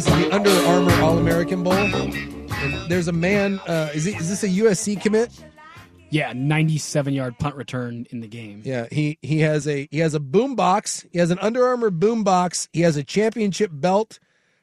[0.00, 1.74] This is the Under Armour All American Bowl.
[1.74, 3.60] And there's a man.
[3.66, 5.30] Uh, is, he, is this a USC commit?
[6.08, 8.62] Yeah, 97 yard punt return in the game.
[8.64, 11.04] Yeah, he he has a he has a boom box.
[11.12, 12.66] He has an Under Armour boom box.
[12.72, 14.18] He has a championship belt,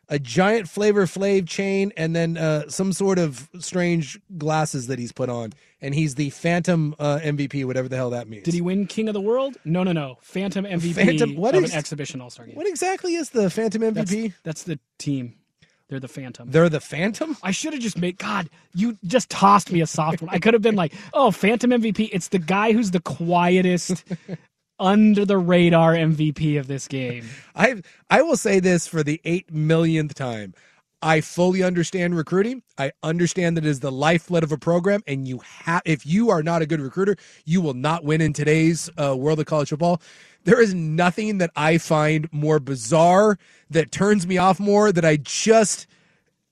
[0.10, 5.12] a giant Flavor Flav chain, and then uh, some sort of strange glasses that he's
[5.12, 5.54] put on.
[5.80, 8.44] And he's the Phantom uh, MVP, whatever the hell that means.
[8.46, 9.58] Did he win King of the World?
[9.64, 10.18] No, no, no.
[10.22, 12.56] Phantom MVP Phantom- what of is- an exhibition All Star game.
[12.56, 14.34] What exactly is the Phantom MVP?
[14.44, 15.36] That's, that's the team.
[15.90, 16.50] They're the Phantom.
[16.52, 17.38] They're the Phantom.
[17.44, 18.18] I should have just made.
[18.18, 20.34] God, you just tossed me a soft one.
[20.34, 24.04] I could have been like, "Oh, Phantom MVP." It's the guy who's the quietest,
[24.80, 27.26] under the radar MVP of this game.
[27.56, 30.54] I I will say this for the eight millionth time.
[31.02, 32.64] I fully understand recruiting.
[32.78, 36.30] I understand that it is the lifeblood of a program, and you have if you
[36.30, 39.70] are not a good recruiter, you will not win in today's uh, world of college
[39.70, 40.02] football.
[40.44, 43.38] There is nothing that I find more bizarre
[43.70, 45.88] that turns me off more that I just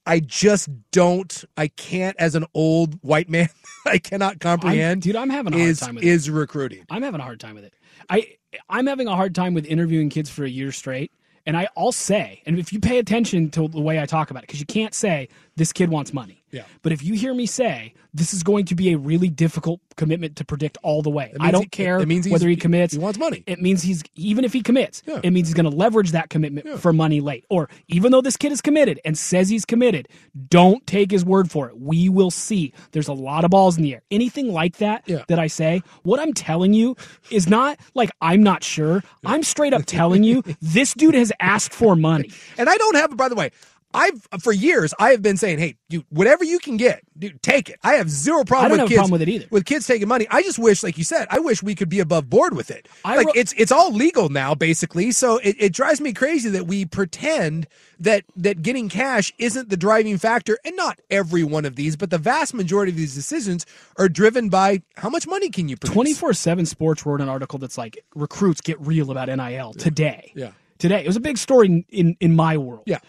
[0.06, 3.50] I just don't I can't as an old white man
[3.86, 5.02] I cannot comprehend.
[5.02, 6.08] dude, I'm having a hard is, time with it.
[6.08, 6.86] is recruiting.
[6.90, 7.74] I'm having a hard time with it.
[8.10, 8.36] I
[8.70, 11.12] I'm having a hard time with interviewing kids for a year straight.
[11.48, 14.42] And I, I'll say, and if you pay attention to the way I talk about
[14.42, 16.44] it, because you can't say this kid wants money.
[16.56, 16.64] Yeah.
[16.82, 20.38] But if you hear me say this is going to be a really difficult commitment
[20.38, 22.94] to predict all the way, I don't he- care it means whether he commits.
[22.94, 23.44] he wants money.
[23.46, 25.20] It means he's even if he commits, Yeah.
[25.24, 27.46] it means he's going to leverage that commitment for money late.
[27.50, 30.08] Or even though this kid is committed and says he's committed,
[30.50, 31.78] don't take his word for it.
[31.80, 32.74] We will see.
[32.94, 34.02] There's a lot of balls in the air.
[34.10, 35.24] Anything like that Yeah.
[35.28, 36.96] that I say, what I'm telling you
[37.32, 39.04] is not like I'm not sure.
[39.26, 42.32] I'm straight up telling you this dude has asked for money.
[42.58, 43.52] And I don't have, by the way,
[43.96, 47.70] I've for years I have been saying, hey, dude, whatever you can get, dude, take
[47.70, 47.80] it.
[47.84, 49.46] I have zero problem I don't with have a kids problem with it either.
[49.52, 52.00] With kids taking money, I just wish, like you said, I wish we could be
[52.00, 52.88] above board with it.
[53.04, 55.12] I like wrote- it's it's all legal now, basically.
[55.12, 57.68] So it, it drives me crazy that we pretend
[58.00, 62.10] that that getting cash isn't the driving factor, and not every one of these, but
[62.10, 63.66] the vast majority of these decisions
[63.98, 65.94] are driven by how much money can you produce.
[65.94, 70.32] 24 7 Sports wrote an article that's like recruits get real about NIL today.
[70.36, 70.52] Yeah.
[70.78, 71.04] Today.
[71.04, 72.84] It was a big story in, in, in my world.
[72.86, 73.00] Yeah.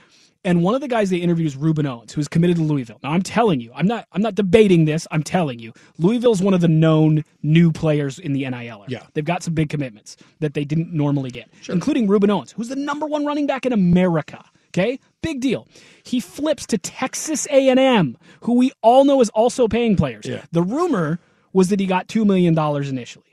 [0.46, 3.00] And one of the guys they interviewed is Rueben Owens, who's committed to Louisville.
[3.02, 5.06] Now I'm telling you, I'm not I'm not debating this.
[5.10, 8.54] I'm telling you, Louisville's one of the known new players in the NIL.
[8.56, 8.84] Era.
[8.86, 9.02] Yeah.
[9.12, 12.76] They've got some big commitments that they didn't normally get, including Rueben Owens, who's the
[12.76, 14.44] number one running back in America.
[14.68, 15.66] Okay, big deal.
[16.04, 20.26] He flips to Texas A&M, who we all know is also paying players.
[20.26, 20.44] Yeah.
[20.52, 21.18] The rumor
[21.52, 23.24] was that he got two million dollars initially.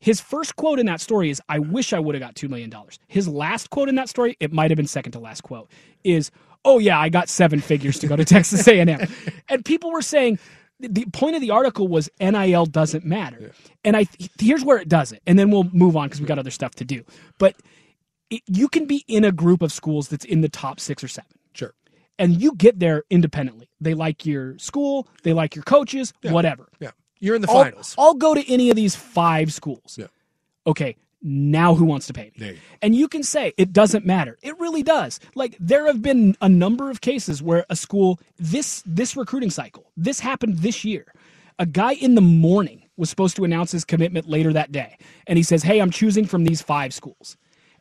[0.00, 2.72] His first quote in that story is, I wish I would have got $2 million.
[3.08, 5.68] His last quote in that story, it might have been second to last quote,
[6.04, 6.30] is,
[6.66, 9.08] oh yeah, I got seven figures to go to Texas A&M.
[9.48, 10.38] And people were saying,
[10.80, 13.52] the point of the article was NIL doesn't matter.
[13.84, 14.06] And I
[14.38, 15.22] here's where it doesn't.
[15.26, 17.02] And then we'll move on because we got other stuff to do.
[17.38, 17.56] But
[18.28, 21.08] it, you can be in a group of schools that's in the top six or
[21.08, 21.72] seven Sure.
[22.18, 23.70] and you get there independently.
[23.80, 26.68] They like your school, they like your coaches, whatever.
[26.80, 26.90] Yeah.
[27.20, 27.94] You're in the I'll, finals.
[27.96, 29.96] I'll go to any of these five schools.
[29.98, 30.08] Yeah.
[30.66, 32.46] Okay, now who wants to pay me?
[32.46, 32.56] You.
[32.82, 34.38] And you can say it doesn't matter.
[34.42, 35.20] It really does.
[35.34, 39.90] Like there have been a number of cases where a school this this recruiting cycle,
[39.96, 41.12] this happened this year.
[41.58, 44.98] A guy in the morning was supposed to announce his commitment later that day.
[45.26, 47.36] And he says, "Hey, I'm choosing from these five schools."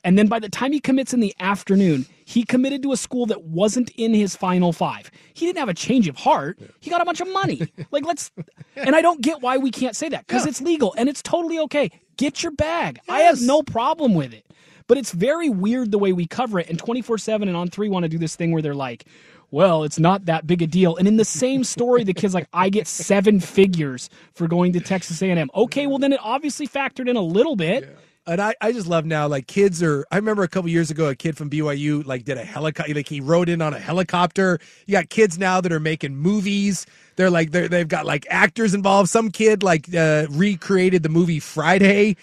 [0.06, 3.26] And then by the time he commits in the afternoon, he committed to a school
[3.26, 5.10] that wasn't in his final five.
[5.34, 6.60] He didn't have a change of heart.
[6.80, 7.67] He got a bunch of money.
[7.91, 8.32] like let's
[8.76, 11.58] and I don't get why we can't say that because it's legal and it's totally
[11.60, 11.89] okay.
[12.17, 12.99] Get your bag.
[13.10, 14.45] I have no problem with it.
[14.88, 18.10] But it's very weird the way we cover it and 24/7 and On3 want to
[18.10, 19.06] do this thing where they're like
[19.51, 20.97] well, it's not that big a deal.
[20.97, 24.82] And in the same story, the kid's like, I get seven figures for going to
[24.82, 25.49] Texas A&M.
[25.56, 27.97] Okay, well then it obviously factored in a little bit.
[28.27, 30.03] And I, I just love now, like kids are.
[30.11, 33.07] I remember a couple years ago, a kid from BYU like did a helicopter, like
[33.07, 34.59] he rode in on a helicopter.
[34.88, 36.88] You got kids now that are making movies.
[37.17, 39.09] They're like they're, they've got like actors involved.
[39.11, 42.15] Some kid like uh, recreated the movie Friday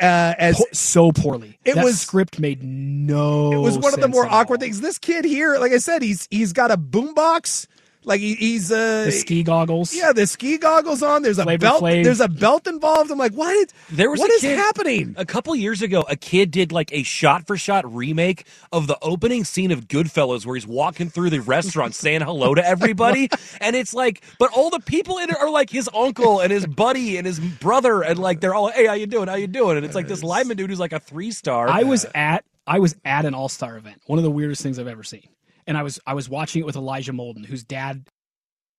[0.00, 1.58] uh, as Po- so poorly.
[1.64, 3.52] It That was- script made no.
[3.52, 4.38] it was one of the more at all.
[4.40, 4.80] awkward things.
[4.80, 7.66] This kid here, like I said, he's he's got a boombox.
[8.04, 9.94] Like he, he's uh The ski goggles.
[9.94, 11.22] yeah, the ski goggles on.
[11.22, 11.82] There's a Flavor belt.
[11.82, 12.04] Flav.
[12.04, 13.10] There's a belt involved.
[13.10, 13.54] I'm like, what?
[13.54, 15.14] Is, There was what a is kid- happening?
[15.18, 18.96] A couple years ago, a kid did like a shot for shot remake of the
[19.02, 23.28] opening scene of Goodfellas where he's walking through the restaurant saying hello to everybody.
[23.60, 26.66] and it's like, but all the people in it are like his uncle and his
[26.66, 28.02] buddy and his brother.
[28.02, 29.28] And like, they're all, hey, how you doing?
[29.28, 29.76] How you doing?
[29.76, 31.68] And it's like this lineman dude who's like a three star.
[31.68, 34.00] I was at I was at an All Star event.
[34.06, 35.26] One of the weirdest things I've ever seen.
[35.68, 38.06] And I was I was watching it with Elijah Molden, whose dad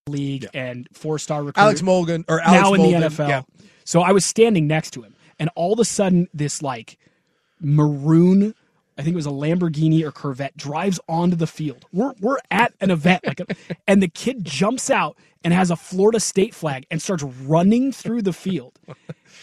[0.08, 1.62] league and four star recruit.
[1.62, 3.30] Alex Molden or Alex now in the NFL.
[3.30, 3.42] yeah.
[3.86, 6.98] So I was standing next to him, and all of a sudden, this like
[7.62, 8.54] maroon,
[8.98, 11.86] I think it was a Lamborghini or Corvette, drives onto the field.
[11.92, 13.46] We're we're at an event, like, a,
[13.88, 18.24] and the kid jumps out and has a Florida State flag and starts running through
[18.24, 18.80] the field.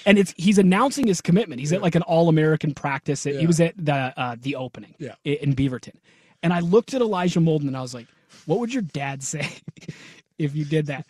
[0.04, 1.58] And it's he's announcing his commitment.
[1.58, 3.24] He's at like an All American practice.
[3.24, 5.14] He was at the uh, the opening Yeah.
[5.24, 5.94] in Beaverton,
[6.42, 8.06] and I looked at Elijah Molden and I was like,
[8.46, 9.48] "What would your dad say
[10.38, 11.06] if you did that?"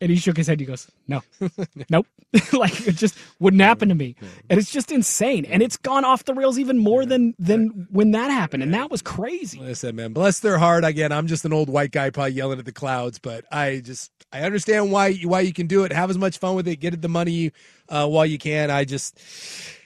[0.00, 0.60] And he shook his head.
[0.60, 1.22] He goes, "No,
[1.90, 2.06] nope."
[2.52, 4.14] like it just wouldn't happen to me,
[4.48, 5.44] and it's just insane.
[5.46, 8.88] And it's gone off the rails even more than than when that happened, and that
[8.88, 9.74] was crazy.
[9.74, 10.84] Said, man, bless their heart.
[10.84, 14.12] Again, I'm just an old white guy, probably yelling at the clouds, but I just
[14.32, 15.92] I understand why you why you can do it.
[15.92, 16.76] Have as much fun with it.
[16.76, 17.50] Get the money
[17.88, 18.70] uh, while you can.
[18.70, 19.18] I just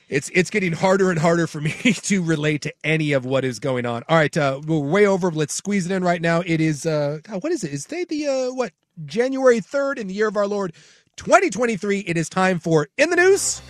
[0.09, 3.59] it's it's getting harder and harder for me to relate to any of what is
[3.59, 4.03] going on.
[4.09, 5.31] All right, uh, we're way over.
[5.31, 6.43] Let's squeeze it in right now.
[6.45, 7.73] It is uh, what is it?
[7.73, 8.73] Is today the uh, what
[9.07, 10.75] January third in the year of our Lord
[11.17, 12.01] 2023?
[12.01, 13.63] It is time for in the news.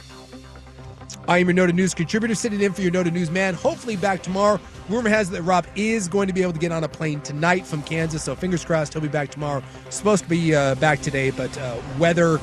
[1.27, 3.55] I am your Noted News contributor, sitting in for your Noted News man.
[3.55, 4.61] Hopefully back tomorrow.
[4.88, 7.20] Rumor has it that Rob is going to be able to get on a plane
[7.23, 9.62] tonight from Kansas, so fingers crossed he'll be back tomorrow.
[9.88, 12.38] Supposed to be uh, back today, but uh, weather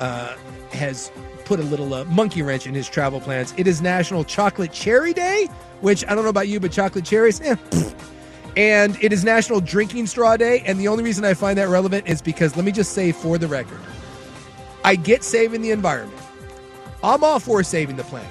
[0.00, 0.36] uh,
[0.72, 1.12] has
[1.46, 3.54] put a little uh, monkey wrench in his travel plans.
[3.56, 5.46] It is National Chocolate Cherry Day,
[5.80, 7.56] which I don't know about you, but chocolate cherries, eh,
[8.56, 10.62] and it is National Drinking Straw Day.
[10.66, 13.38] And the only reason I find that relevant is because let me just say for
[13.38, 13.78] the record,
[14.84, 16.20] I get saving the environment.
[17.02, 18.28] I'm all for saving the planet.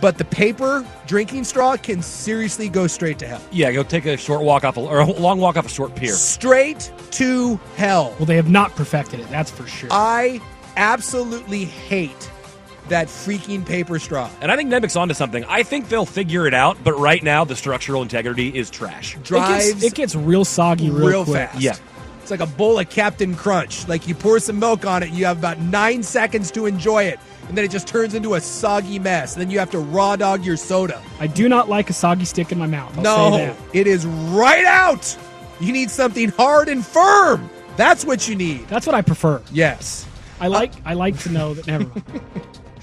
[0.00, 3.40] But the paper drinking straw can seriously go straight to hell.
[3.50, 5.94] yeah, go take a short walk off a, or a long walk off a short
[5.94, 6.12] pier.
[6.12, 8.14] Straight to hell.
[8.18, 9.28] Well, they have not perfected it.
[9.30, 9.88] That's for sure.
[9.90, 10.40] I
[10.76, 12.30] absolutely hate
[12.88, 14.30] that freaking paper straw.
[14.40, 15.44] And I think Nemec's onto something.
[15.44, 19.16] I think they'll figure it out, but right now the structural integrity is trash.
[19.22, 21.50] Drives it, gets, it gets real soggy real, real quick.
[21.50, 21.60] fast.
[21.60, 21.76] Yeah.
[22.22, 23.86] It's like a bowl of Cap'n Crunch.
[23.88, 27.20] Like you pour some milk on it, you have about nine seconds to enjoy it,
[27.48, 29.34] and then it just turns into a soggy mess.
[29.34, 31.00] And then you have to raw dog your soda.
[31.20, 32.96] I do not like a soggy stick in my mouth.
[32.98, 33.56] I'll no, say that.
[33.72, 35.16] it is right out.
[35.60, 37.48] You need something hard and firm.
[37.76, 38.66] That's what you need.
[38.68, 39.40] That's what I prefer.
[39.52, 40.06] Yes.
[40.40, 41.66] I like I like to know that.
[41.66, 42.04] Never mind.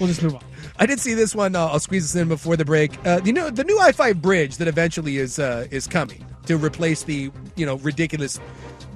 [0.00, 0.42] We'll just move on.
[0.76, 1.54] I did see this one.
[1.54, 2.90] Uh, I'll squeeze this in before the break.
[3.06, 6.26] Uh, you know, the new I five bridge that eventually is uh, is coming.
[6.46, 8.40] to replace the you know ridiculous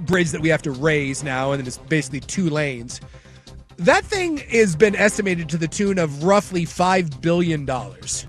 [0.00, 3.00] bridge that we have to raise now, and it's basically two lanes.
[3.76, 8.22] That thing has been estimated to the tune of roughly five billion dollars,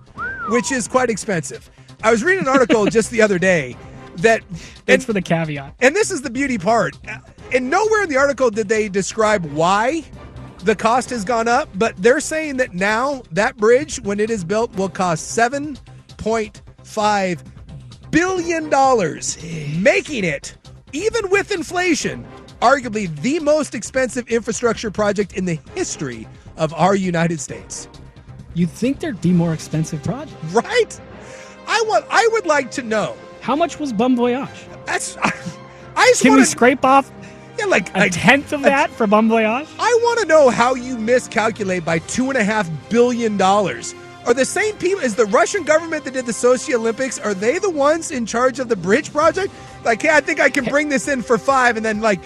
[0.50, 1.72] which is quite expensive.
[2.04, 3.76] I was reading an article just the other day
[4.18, 4.44] that
[4.86, 5.74] Thanks for the caveat.
[5.82, 6.96] and this is the beauty part.
[7.54, 10.04] And nowhere in the article did they describe why
[10.64, 14.44] the cost has gone up, but they're saying that now that bridge, when it is
[14.44, 17.40] built, will cost $7.5
[18.12, 18.70] billion,
[19.82, 20.58] making it,
[20.94, 22.26] even with inflation,
[22.62, 26.28] arguably the most expensive infrastructure project in the history
[26.58, 27.88] of our United States.
[28.54, 30.36] You'd think there'd be more expensive projects.
[30.54, 31.00] Right?
[31.68, 33.16] I want I would like to know.
[33.42, 34.50] How much was Bum Voyage?
[34.86, 35.32] That's I,
[36.08, 37.12] just Can want we scrape off
[37.60, 39.68] yeah, like a like- tenth of that for Bum Voyage?
[39.80, 43.94] I want to know how you miscalculate by two and a half billion dollars.
[44.26, 45.04] Are the same people?
[45.04, 47.18] Is the Russian government that did the Sochi Olympics?
[47.20, 49.54] Are they the ones in charge of the bridge project?
[49.84, 52.20] Like, hey, I think I can bring this in for five, and then like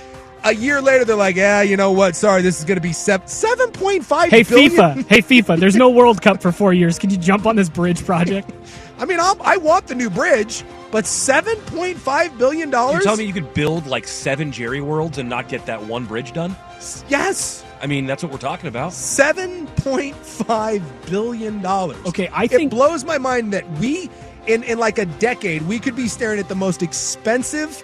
[0.44, 2.16] a year later, they're like, yeah, you know what?
[2.16, 4.32] Sorry, this is going to be seven seven point five.
[4.32, 7.00] Hey FIFA, hey FIFA, there's no World Cup for four years.
[7.00, 8.52] Can you jump on this bridge project?
[8.98, 13.04] I mean, I'll, I want the new bridge, but seven point five billion You dollars.
[13.04, 16.32] tell me you could build like seven Jerry Worlds and not get that one bridge
[16.34, 16.56] done?
[17.10, 18.94] Yes, I mean, that's what we're talking about.
[18.94, 21.98] seven point five billion dollars.
[22.06, 24.10] Okay, I it blows my mind that we
[24.48, 27.82] in in like a decade we could be staring at the most expensive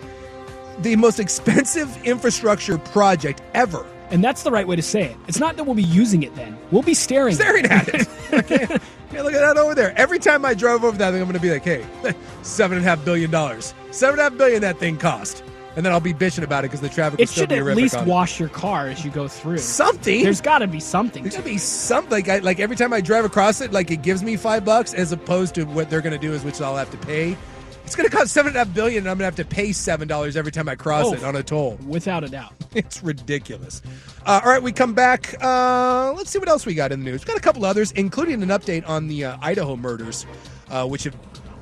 [0.80, 5.16] the most expensive infrastructure project ever and that's the right way to say it.
[5.28, 6.58] It's not that we'll be using it then.
[6.72, 7.36] We'll be staring.
[7.36, 8.78] staring at it okay.
[9.10, 11.40] Hey, look at that over there every time i drive over that thing i'm gonna
[11.40, 11.86] be like hey
[12.44, 15.44] seven and a half billion dollars seven and a half billion that thing cost
[15.76, 17.96] and then i'll be bitching about it because the traffic will It should at least
[17.96, 18.10] on it.
[18.10, 19.58] wash your car as you go through.
[19.60, 21.24] something There's got to be something.
[21.24, 23.90] There's To gotta be something like I, like every time I drive across it, like
[23.92, 26.76] it gives me five bucks as opposed to what they're gonna do is which I'll
[26.78, 27.38] have to pay.
[27.86, 30.08] It's gonna cost seven and a half billion, and I'm gonna have to pay seven
[30.08, 31.14] dollars every time I cross Oh.
[31.14, 31.80] it on a toll.
[31.88, 32.54] without a doubt.
[32.76, 33.82] It's ridiculous.
[34.26, 35.36] Uh, all right, we come back.
[35.42, 37.22] Uh, let's see what else we got in the news.
[37.22, 40.28] We've got a couple others, including an update on the uh, Idaho murders,
[40.70, 41.16] uh, which have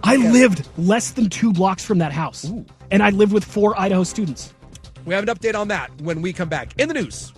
[0.03, 2.51] I lived less than two blocks from that house,
[2.91, 4.53] and I lived with four Idaho students.
[5.05, 7.31] we have an update on that when we come back in the news.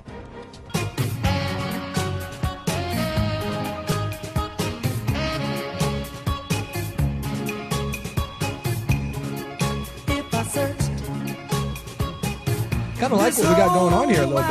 [13.10, 14.50] Kind of like what we got going on here a little bit.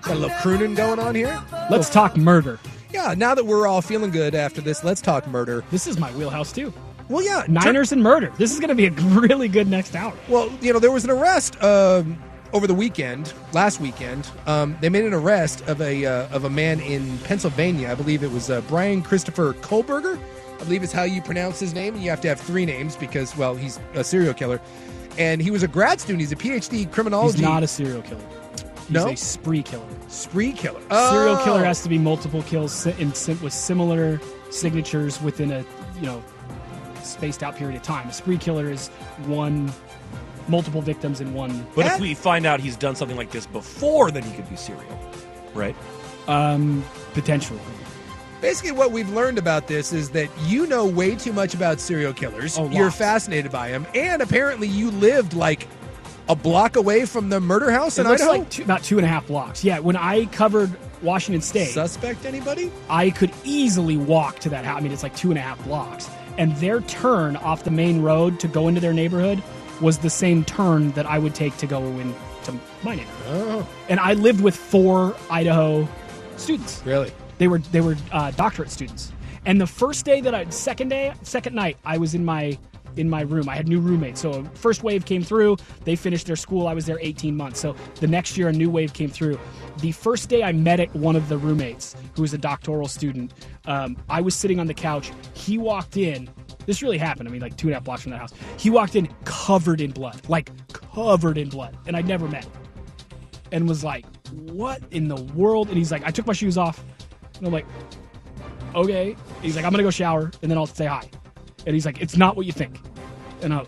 [0.00, 1.38] Got a little crooning going on here.
[1.70, 2.58] Let's talk murder.
[2.94, 5.62] Yeah, now that we're all feeling good after this, let's talk murder.
[5.70, 6.72] This is my wheelhouse too.
[7.10, 8.32] Well, yeah, Niners and murder.
[8.38, 8.90] This is going to be a
[9.20, 10.14] really good next hour.
[10.28, 12.18] Well, you know, there was an arrest um,
[12.54, 14.30] over the weekend, last weekend.
[14.46, 17.90] Um, they made an arrest of a uh, of a man in Pennsylvania.
[17.90, 20.18] I believe it was uh, Brian Christopher Kohberger.
[20.58, 21.92] I believe is how you pronounce his name.
[21.92, 24.58] And you have to have three names because, well, he's a serial killer.
[25.18, 26.20] And he was a grad student.
[26.20, 27.38] He's a PhD criminology.
[27.38, 28.20] He's not a serial killer.
[28.80, 29.08] He's No?
[29.08, 29.84] a spree killer.
[30.08, 30.80] spree killer.
[30.90, 31.44] Serial Oh.
[31.44, 33.08] killer has to be multiple kills si- in,
[33.42, 35.64] with similar signatures within a
[35.96, 36.22] you know
[37.02, 38.08] spaced out period of time.
[38.08, 38.88] A spree killer is
[39.26, 39.72] one
[40.48, 41.66] multiple victims in one.
[41.74, 44.48] But That- if we find out he's done something like this before, then he could
[44.50, 44.84] be serial,
[45.54, 45.74] right?
[46.28, 46.84] Um,
[47.14, 47.60] potentially.
[48.42, 52.12] Basically, what we've learned about this is that you know way too much about serial
[52.12, 52.58] killers.
[52.58, 55.68] You're fascinated by them, and apparently you lived like
[56.28, 58.38] a block away from the murder house It in looks Idaho.
[58.38, 59.62] like two, about two and a half blocks.
[59.64, 60.70] Yeah, when I covered
[61.02, 62.70] Washington State, Suspect anybody?
[62.90, 64.76] I could easily walk to that house.
[64.76, 66.10] I mean, it's like two and a half blocks.
[66.36, 69.40] And their turn off the main road to go into their neighborhood
[69.80, 73.24] was the same turn that I would take to go into my neighborhood.
[73.28, 75.86] Oh, And I lived with four Idaho
[76.36, 76.82] students.
[76.84, 77.12] really?
[77.42, 79.12] They were they were uh, doctorate students.
[79.46, 82.56] And the first day that I second day second night I was in my
[82.94, 83.48] in my room.
[83.48, 84.20] I had new roommates.
[84.20, 85.56] So first wave came through.
[85.82, 86.68] They finished their school.
[86.68, 87.58] I was there 18 months.
[87.58, 89.40] So the next year a new wave came through.
[89.78, 93.34] The first day I met it, one of the roommates who was a doctoral student.
[93.64, 95.10] Um, I was sitting on the couch.
[95.34, 96.30] He walked in.
[96.66, 97.28] This really happened.
[97.28, 98.32] I mean, like two and a half blocks from that house.
[98.56, 102.44] He walked in covered in blood, like covered in blood, and I'd never met.
[102.44, 102.52] him.
[103.50, 106.84] And was like, "What in the world?" And he's like, "I took my shoes off."
[107.42, 107.66] And I'm like,
[108.76, 109.16] okay.
[109.42, 111.10] He's like, I'm gonna go shower and then I'll say hi.
[111.66, 112.78] And he's like, it's not what you think.
[113.42, 113.66] And I'm,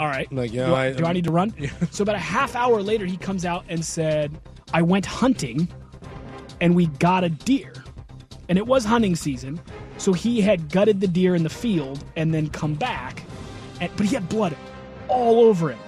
[0.00, 0.30] all right.
[0.32, 1.54] Like, yeah, do, I, do I need to run?
[1.92, 4.36] so about a half hour later, he comes out and said,
[4.74, 5.68] I went hunting
[6.60, 7.72] and we got a deer.
[8.48, 9.60] And it was hunting season.
[9.98, 13.22] So he had gutted the deer in the field and then come back.
[13.80, 14.56] And, but he had blood
[15.06, 15.78] all over him.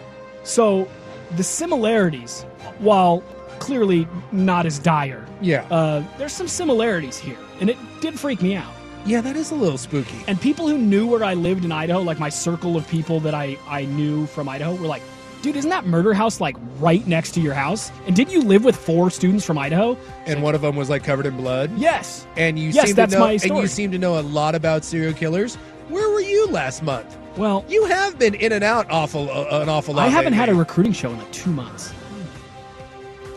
[0.45, 0.89] So
[1.33, 2.43] the similarities,
[2.79, 3.25] while
[3.59, 5.65] clearly not as dire, Yeah.
[5.71, 8.73] uh, there's some similarities here, and it did freak me out.
[9.07, 10.25] Yeah, that is a little spooky.
[10.27, 13.35] And people who knew where I lived in Idaho, like my circle of people that
[13.35, 15.03] I, I knew from Idaho, were like,
[15.43, 17.93] dude, isn't that murder house like right next to your house?
[18.07, 19.99] And didn't you live with four students from Idaho?
[20.25, 21.71] And one of them was like covered in blood.
[21.77, 22.27] Yes.
[22.39, 24.55] And you Yes, seem that's to know, my and you seem to know a lot
[24.55, 25.57] about serial killers.
[25.91, 27.15] Where were you last month?
[27.37, 30.07] Well, you have been in and out awful uh, an awful lot.
[30.07, 31.93] I haven't had a recruiting show in like two months.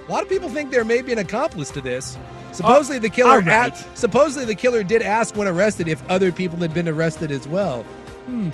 [0.08, 2.18] A lot of people think there may be an accomplice to this.
[2.54, 3.74] Supposedly the killer all right.
[3.74, 7.48] a- supposedly the killer did ask when arrested if other people had been arrested as
[7.48, 7.84] well.
[8.26, 8.50] Hmm.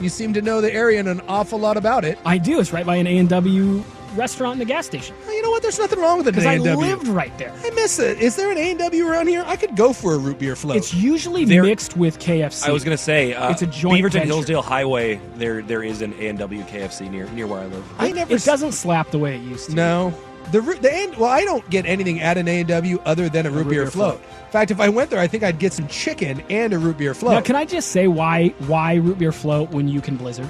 [0.00, 2.18] You seem to know the area and an awful lot about it.
[2.26, 2.58] I do.
[2.60, 3.84] It's right by an A and W
[4.16, 5.14] restaurant and a gas station.
[5.28, 5.60] You know what?
[5.62, 6.76] There's nothing wrong with an Because I A&W.
[6.86, 7.52] lived right there.
[7.64, 8.20] I miss it.
[8.20, 9.42] Is there an A and W around here?
[9.46, 10.76] I could go for a root beer float.
[10.76, 12.68] It's usually There- mixed with KFC.
[12.68, 14.26] I was going to say, uh, it's a joint Beaverton venture.
[14.26, 15.20] Hillsdale Highway.
[15.36, 17.84] There, there is an A and W KFC near near where I live.
[17.98, 19.74] I It- never It doesn't slap the way it used to.
[19.76, 20.14] No.
[20.52, 23.28] The root- the A- well, I don't get anything at an A and W other
[23.28, 24.16] than a root, beer, beer float.
[24.46, 26.96] In fact, if I went there, I think I'd get some chicken and a root
[26.98, 27.32] beer float.
[27.34, 30.48] Now, can I just say why why root beer float when you can Blizzard?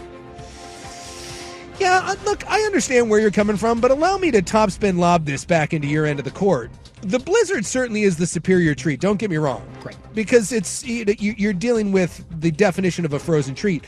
[1.78, 5.24] Yeah, uh, look, I understand where you're coming from, but allow me to topspin lob
[5.24, 6.70] this back into your end of the court.
[7.02, 9.00] The Blizzard certainly is the superior treat.
[9.00, 9.62] Don't get me wrong.
[9.82, 9.96] Great.
[10.14, 13.84] Because it's you- you're dealing with the definition of a frozen treat,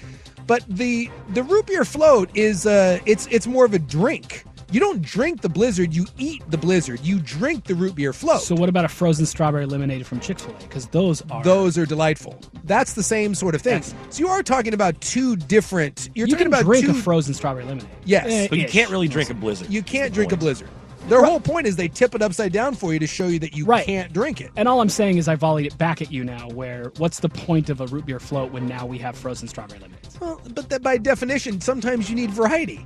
[0.47, 4.45] but the the root beer float is uh it's it's more of a drink.
[4.73, 7.01] You don't drink the Blizzard, you eat the Blizzard.
[7.05, 8.41] You drink the root beer float.
[8.43, 10.59] So what about a frozen strawberry lemonade from Chick Fil A?
[10.59, 12.39] Because those are Those are delightful.
[12.64, 13.83] That's the same sort of thing.
[13.83, 16.11] So you are talking about two different.
[16.17, 16.91] You're you talking can about drink two.
[16.91, 17.89] a frozen strawberry lemonade.
[18.05, 18.27] Yes.
[18.29, 18.73] Eh, But you ish.
[18.73, 19.71] can't really drink a Blizzard.
[19.71, 20.69] You can't drink a blizzard.
[21.09, 23.55] Their whole point is they tip it upside down for you to show you that
[23.57, 23.87] you Right.
[23.87, 24.51] can't drink it.
[24.57, 26.49] And all I'm saying is I volleyed it back at you now.
[26.49, 29.79] Where what's the point of a root beer float when now we have frozen strawberry
[29.79, 30.19] lemonades?
[30.21, 32.85] Well, but that by definition, sometimes you need variety.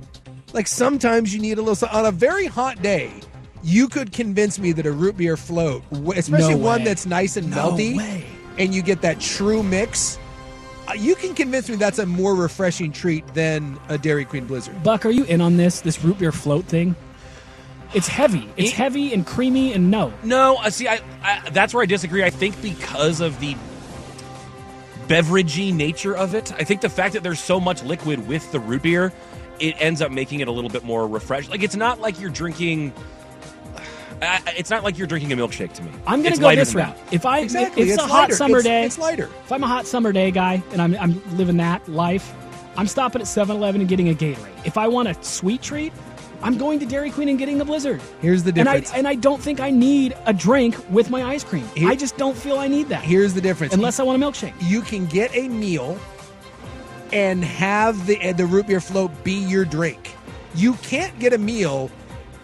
[0.53, 1.87] Like sometimes you need a little.
[1.89, 3.11] On a very hot day,
[3.63, 5.83] you could convince me that a root beer float,
[6.15, 8.25] especially No one that's nice and No melty, way.
[8.57, 10.17] and you get that true mix.
[10.89, 14.81] uh, You can convince me that's a more refreshing treat than a Dairy Queen Blizzard.
[14.83, 16.95] Buck, are you in on this this root beer float thing?
[17.93, 18.49] It's heavy.
[18.57, 20.11] It's It- heavy and creamy and no.
[20.23, 20.87] No, I see.
[20.87, 22.23] I, I that's where I disagree.
[22.23, 23.55] I think because of the
[25.07, 28.59] beveragey nature of it, I think the fact that there's so much liquid with the
[28.59, 29.11] root beer,
[29.61, 31.49] it ends up making it a little bit more refreshed.
[31.49, 32.93] Like it's not like you're drinking.
[34.21, 35.91] I, I- it's not like you're drinking a milkshake to me.
[36.07, 36.95] I'm gonna go this route.
[36.95, 37.13] that.
[37.13, 39.29] If I Exactly, if it's, it's a hot summer It's- day, it's lighter.
[39.43, 42.33] If I'm a hot summer day guy and I'm I'm living that life,
[42.77, 44.47] I'm stopping at 7-Eleven and getting a Gatorade.
[44.65, 45.91] If I want a sweet treat,
[46.43, 48.01] I'm going to Dairy Queen and getting a Blizzard.
[48.21, 48.93] Here's the And I difference.
[48.97, 51.67] and I don't think I need a drink with my ice cream.
[51.75, 53.03] Here- I just don't feel I need that.
[53.03, 53.73] Here's the difference.
[53.73, 54.53] unless I want a milkshake.
[54.61, 55.99] you can get a meal
[57.13, 60.15] and have the uh, the root beer float be your drink.
[60.55, 61.89] You can't get a meal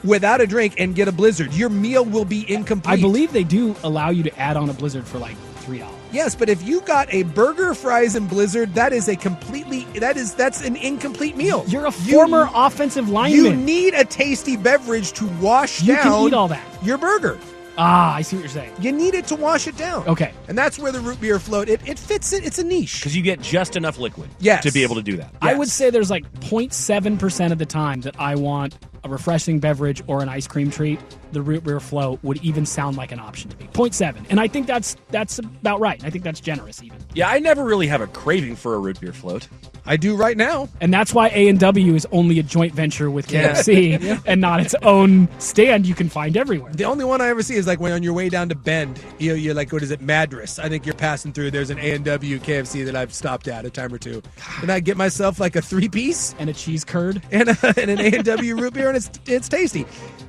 [0.04, 1.54] without a drink and get a blizzard.
[1.54, 2.98] Your meal will be incomplete.
[3.00, 5.94] I believe they do allow you to add on a Blizzard for like three dollars.
[6.14, 10.16] Yes, but if you got a burger, fries, and blizzard, that is a completely that
[10.16, 11.66] is that's an incomplete meal.
[11.68, 13.44] You're a You- former offensive lineman.
[13.46, 16.64] You need a tasty beverage to wash You down can eat all that.
[16.82, 17.38] your burger.
[17.78, 18.72] Ah, I see what you're saying.
[18.80, 20.08] You need it to wash it down.
[20.08, 20.32] Okay.
[20.48, 22.46] And that's where the root beer float it, it fits it.
[22.46, 23.00] It's a niche.
[23.00, 24.64] because you get just enough liquid Yes.
[24.64, 25.34] to be able to do that.
[25.42, 30.02] I would say there's like 0.7% of the time that I want a refreshing beverage
[30.08, 31.00] or an ice cream treat,
[31.32, 33.68] the root beer float would even sound like an option to me.
[33.74, 34.26] 0.7.
[34.30, 36.04] And I think that's that's about right.
[36.04, 36.98] I think that's generous even.
[37.14, 39.48] Yeah, I never really have a craving for a root beer float.
[39.90, 40.68] I do right now.
[40.82, 43.54] And that's why A&W is only a joint venture with Yeah.
[43.54, 46.74] KFC and not its own stand you can find everywhere.
[46.74, 49.02] The only one I ever see is like when on your way down to Bend,
[49.18, 50.60] you you're like, what is it, Madras?
[50.60, 51.52] I think you're passing through.
[51.52, 54.22] There's an A and W KFC that I've stopped at a time or two,
[54.62, 57.22] and I get myself like a three piece And a cheese curd.
[57.32, 59.86] and, a, and an A and W root beer, and it's it's tasty.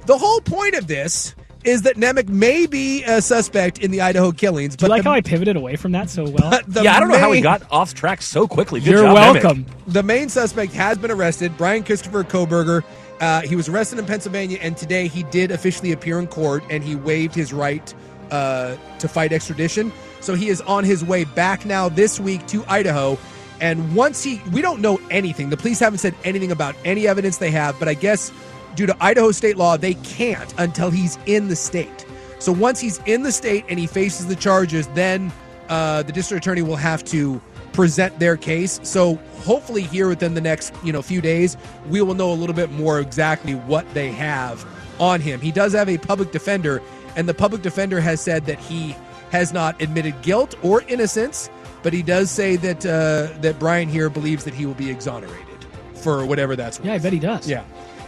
[0.06, 1.34] The whole point of this
[1.64, 5.02] is that Nemec may be a suspect in the Idaho killings, Do you but like
[5.02, 6.60] the, how I pivoted away from that so well?
[6.68, 8.80] yeah, I don't know how we got off track so quickly.
[8.80, 9.42] Good You're job, Emmett.
[9.42, 9.66] welcome.
[9.86, 12.84] The main suspect has been arrested, Brian Christopher Kohberger.
[13.20, 16.82] Uh, he was arrested in Pennsylvania, and today he did officially appear in court, and
[16.84, 17.92] he waived his right
[18.30, 19.92] uh, to fight extradition.
[20.20, 23.18] So he is on his way back now this week to Idaho.
[23.60, 25.50] And once he, we don't know anything.
[25.50, 28.32] The police haven't said anything about any evidence they have, but I guess
[28.74, 32.06] due to Idaho state law, they can't until he's in the state.
[32.38, 35.32] So once he's in the state and he faces the charges, then
[35.68, 37.40] uh, the district attorney will have to
[37.72, 38.80] present their case.
[38.82, 41.56] So hopefully here within the next, you know, few days,
[41.88, 44.66] we will know a little bit more exactly what they have
[45.00, 45.40] on him.
[45.40, 46.82] He does have a public defender,
[47.16, 48.96] and the public defender has said that he
[49.30, 51.50] has not admitted guilt or innocence,
[51.82, 55.46] but he does say that uh, that Brian here believes that he will be exonerated
[55.94, 56.86] for whatever that's worth.
[56.86, 57.48] yeah, I bet he does.
[57.48, 57.64] Yeah.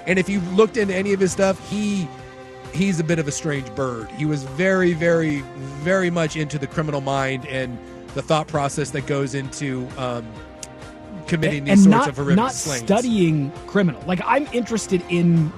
[0.06, 2.08] And if you looked into any of his stuff, he
[2.72, 4.10] he's a bit of a strange bird.
[4.12, 5.40] He was very, very,
[5.82, 7.78] very much into the criminal mind and
[8.14, 10.26] the thought process that goes into um,
[11.26, 12.84] committing these and sorts not, of horrific not slings.
[12.84, 14.02] studying criminal.
[14.06, 15.52] Like I'm interested in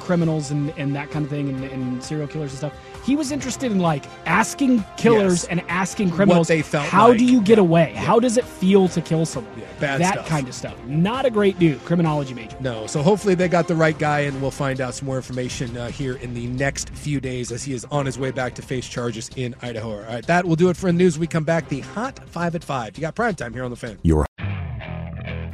[0.00, 2.74] criminals and, and that kind of thing and, and serial killers and stuff.
[3.04, 5.44] He was interested in like asking killers Yes.
[5.44, 7.18] and asking criminals they felt how like.
[7.18, 7.92] do you get away?
[7.94, 9.52] How does it feel to kill someone?
[9.80, 10.26] bad that stuff.
[10.28, 10.74] kind of stuff.
[10.86, 12.56] Not a great dude, criminology major.
[12.60, 15.76] No, so hopefully they got the right guy, and we'll find out some more information
[15.76, 18.62] uh, here in the next few days as he is on his way back to
[18.62, 19.90] face charges in Idaho.
[19.98, 21.18] All right, that will do it for the news.
[21.18, 22.96] We come back the hot five at five.
[22.96, 23.98] You got prime time here on the fan.
[24.02, 24.24] Your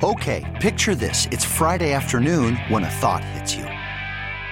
[0.02, 1.26] Okay, picture this.
[1.30, 3.64] It's Friday afternoon when a thought hits you.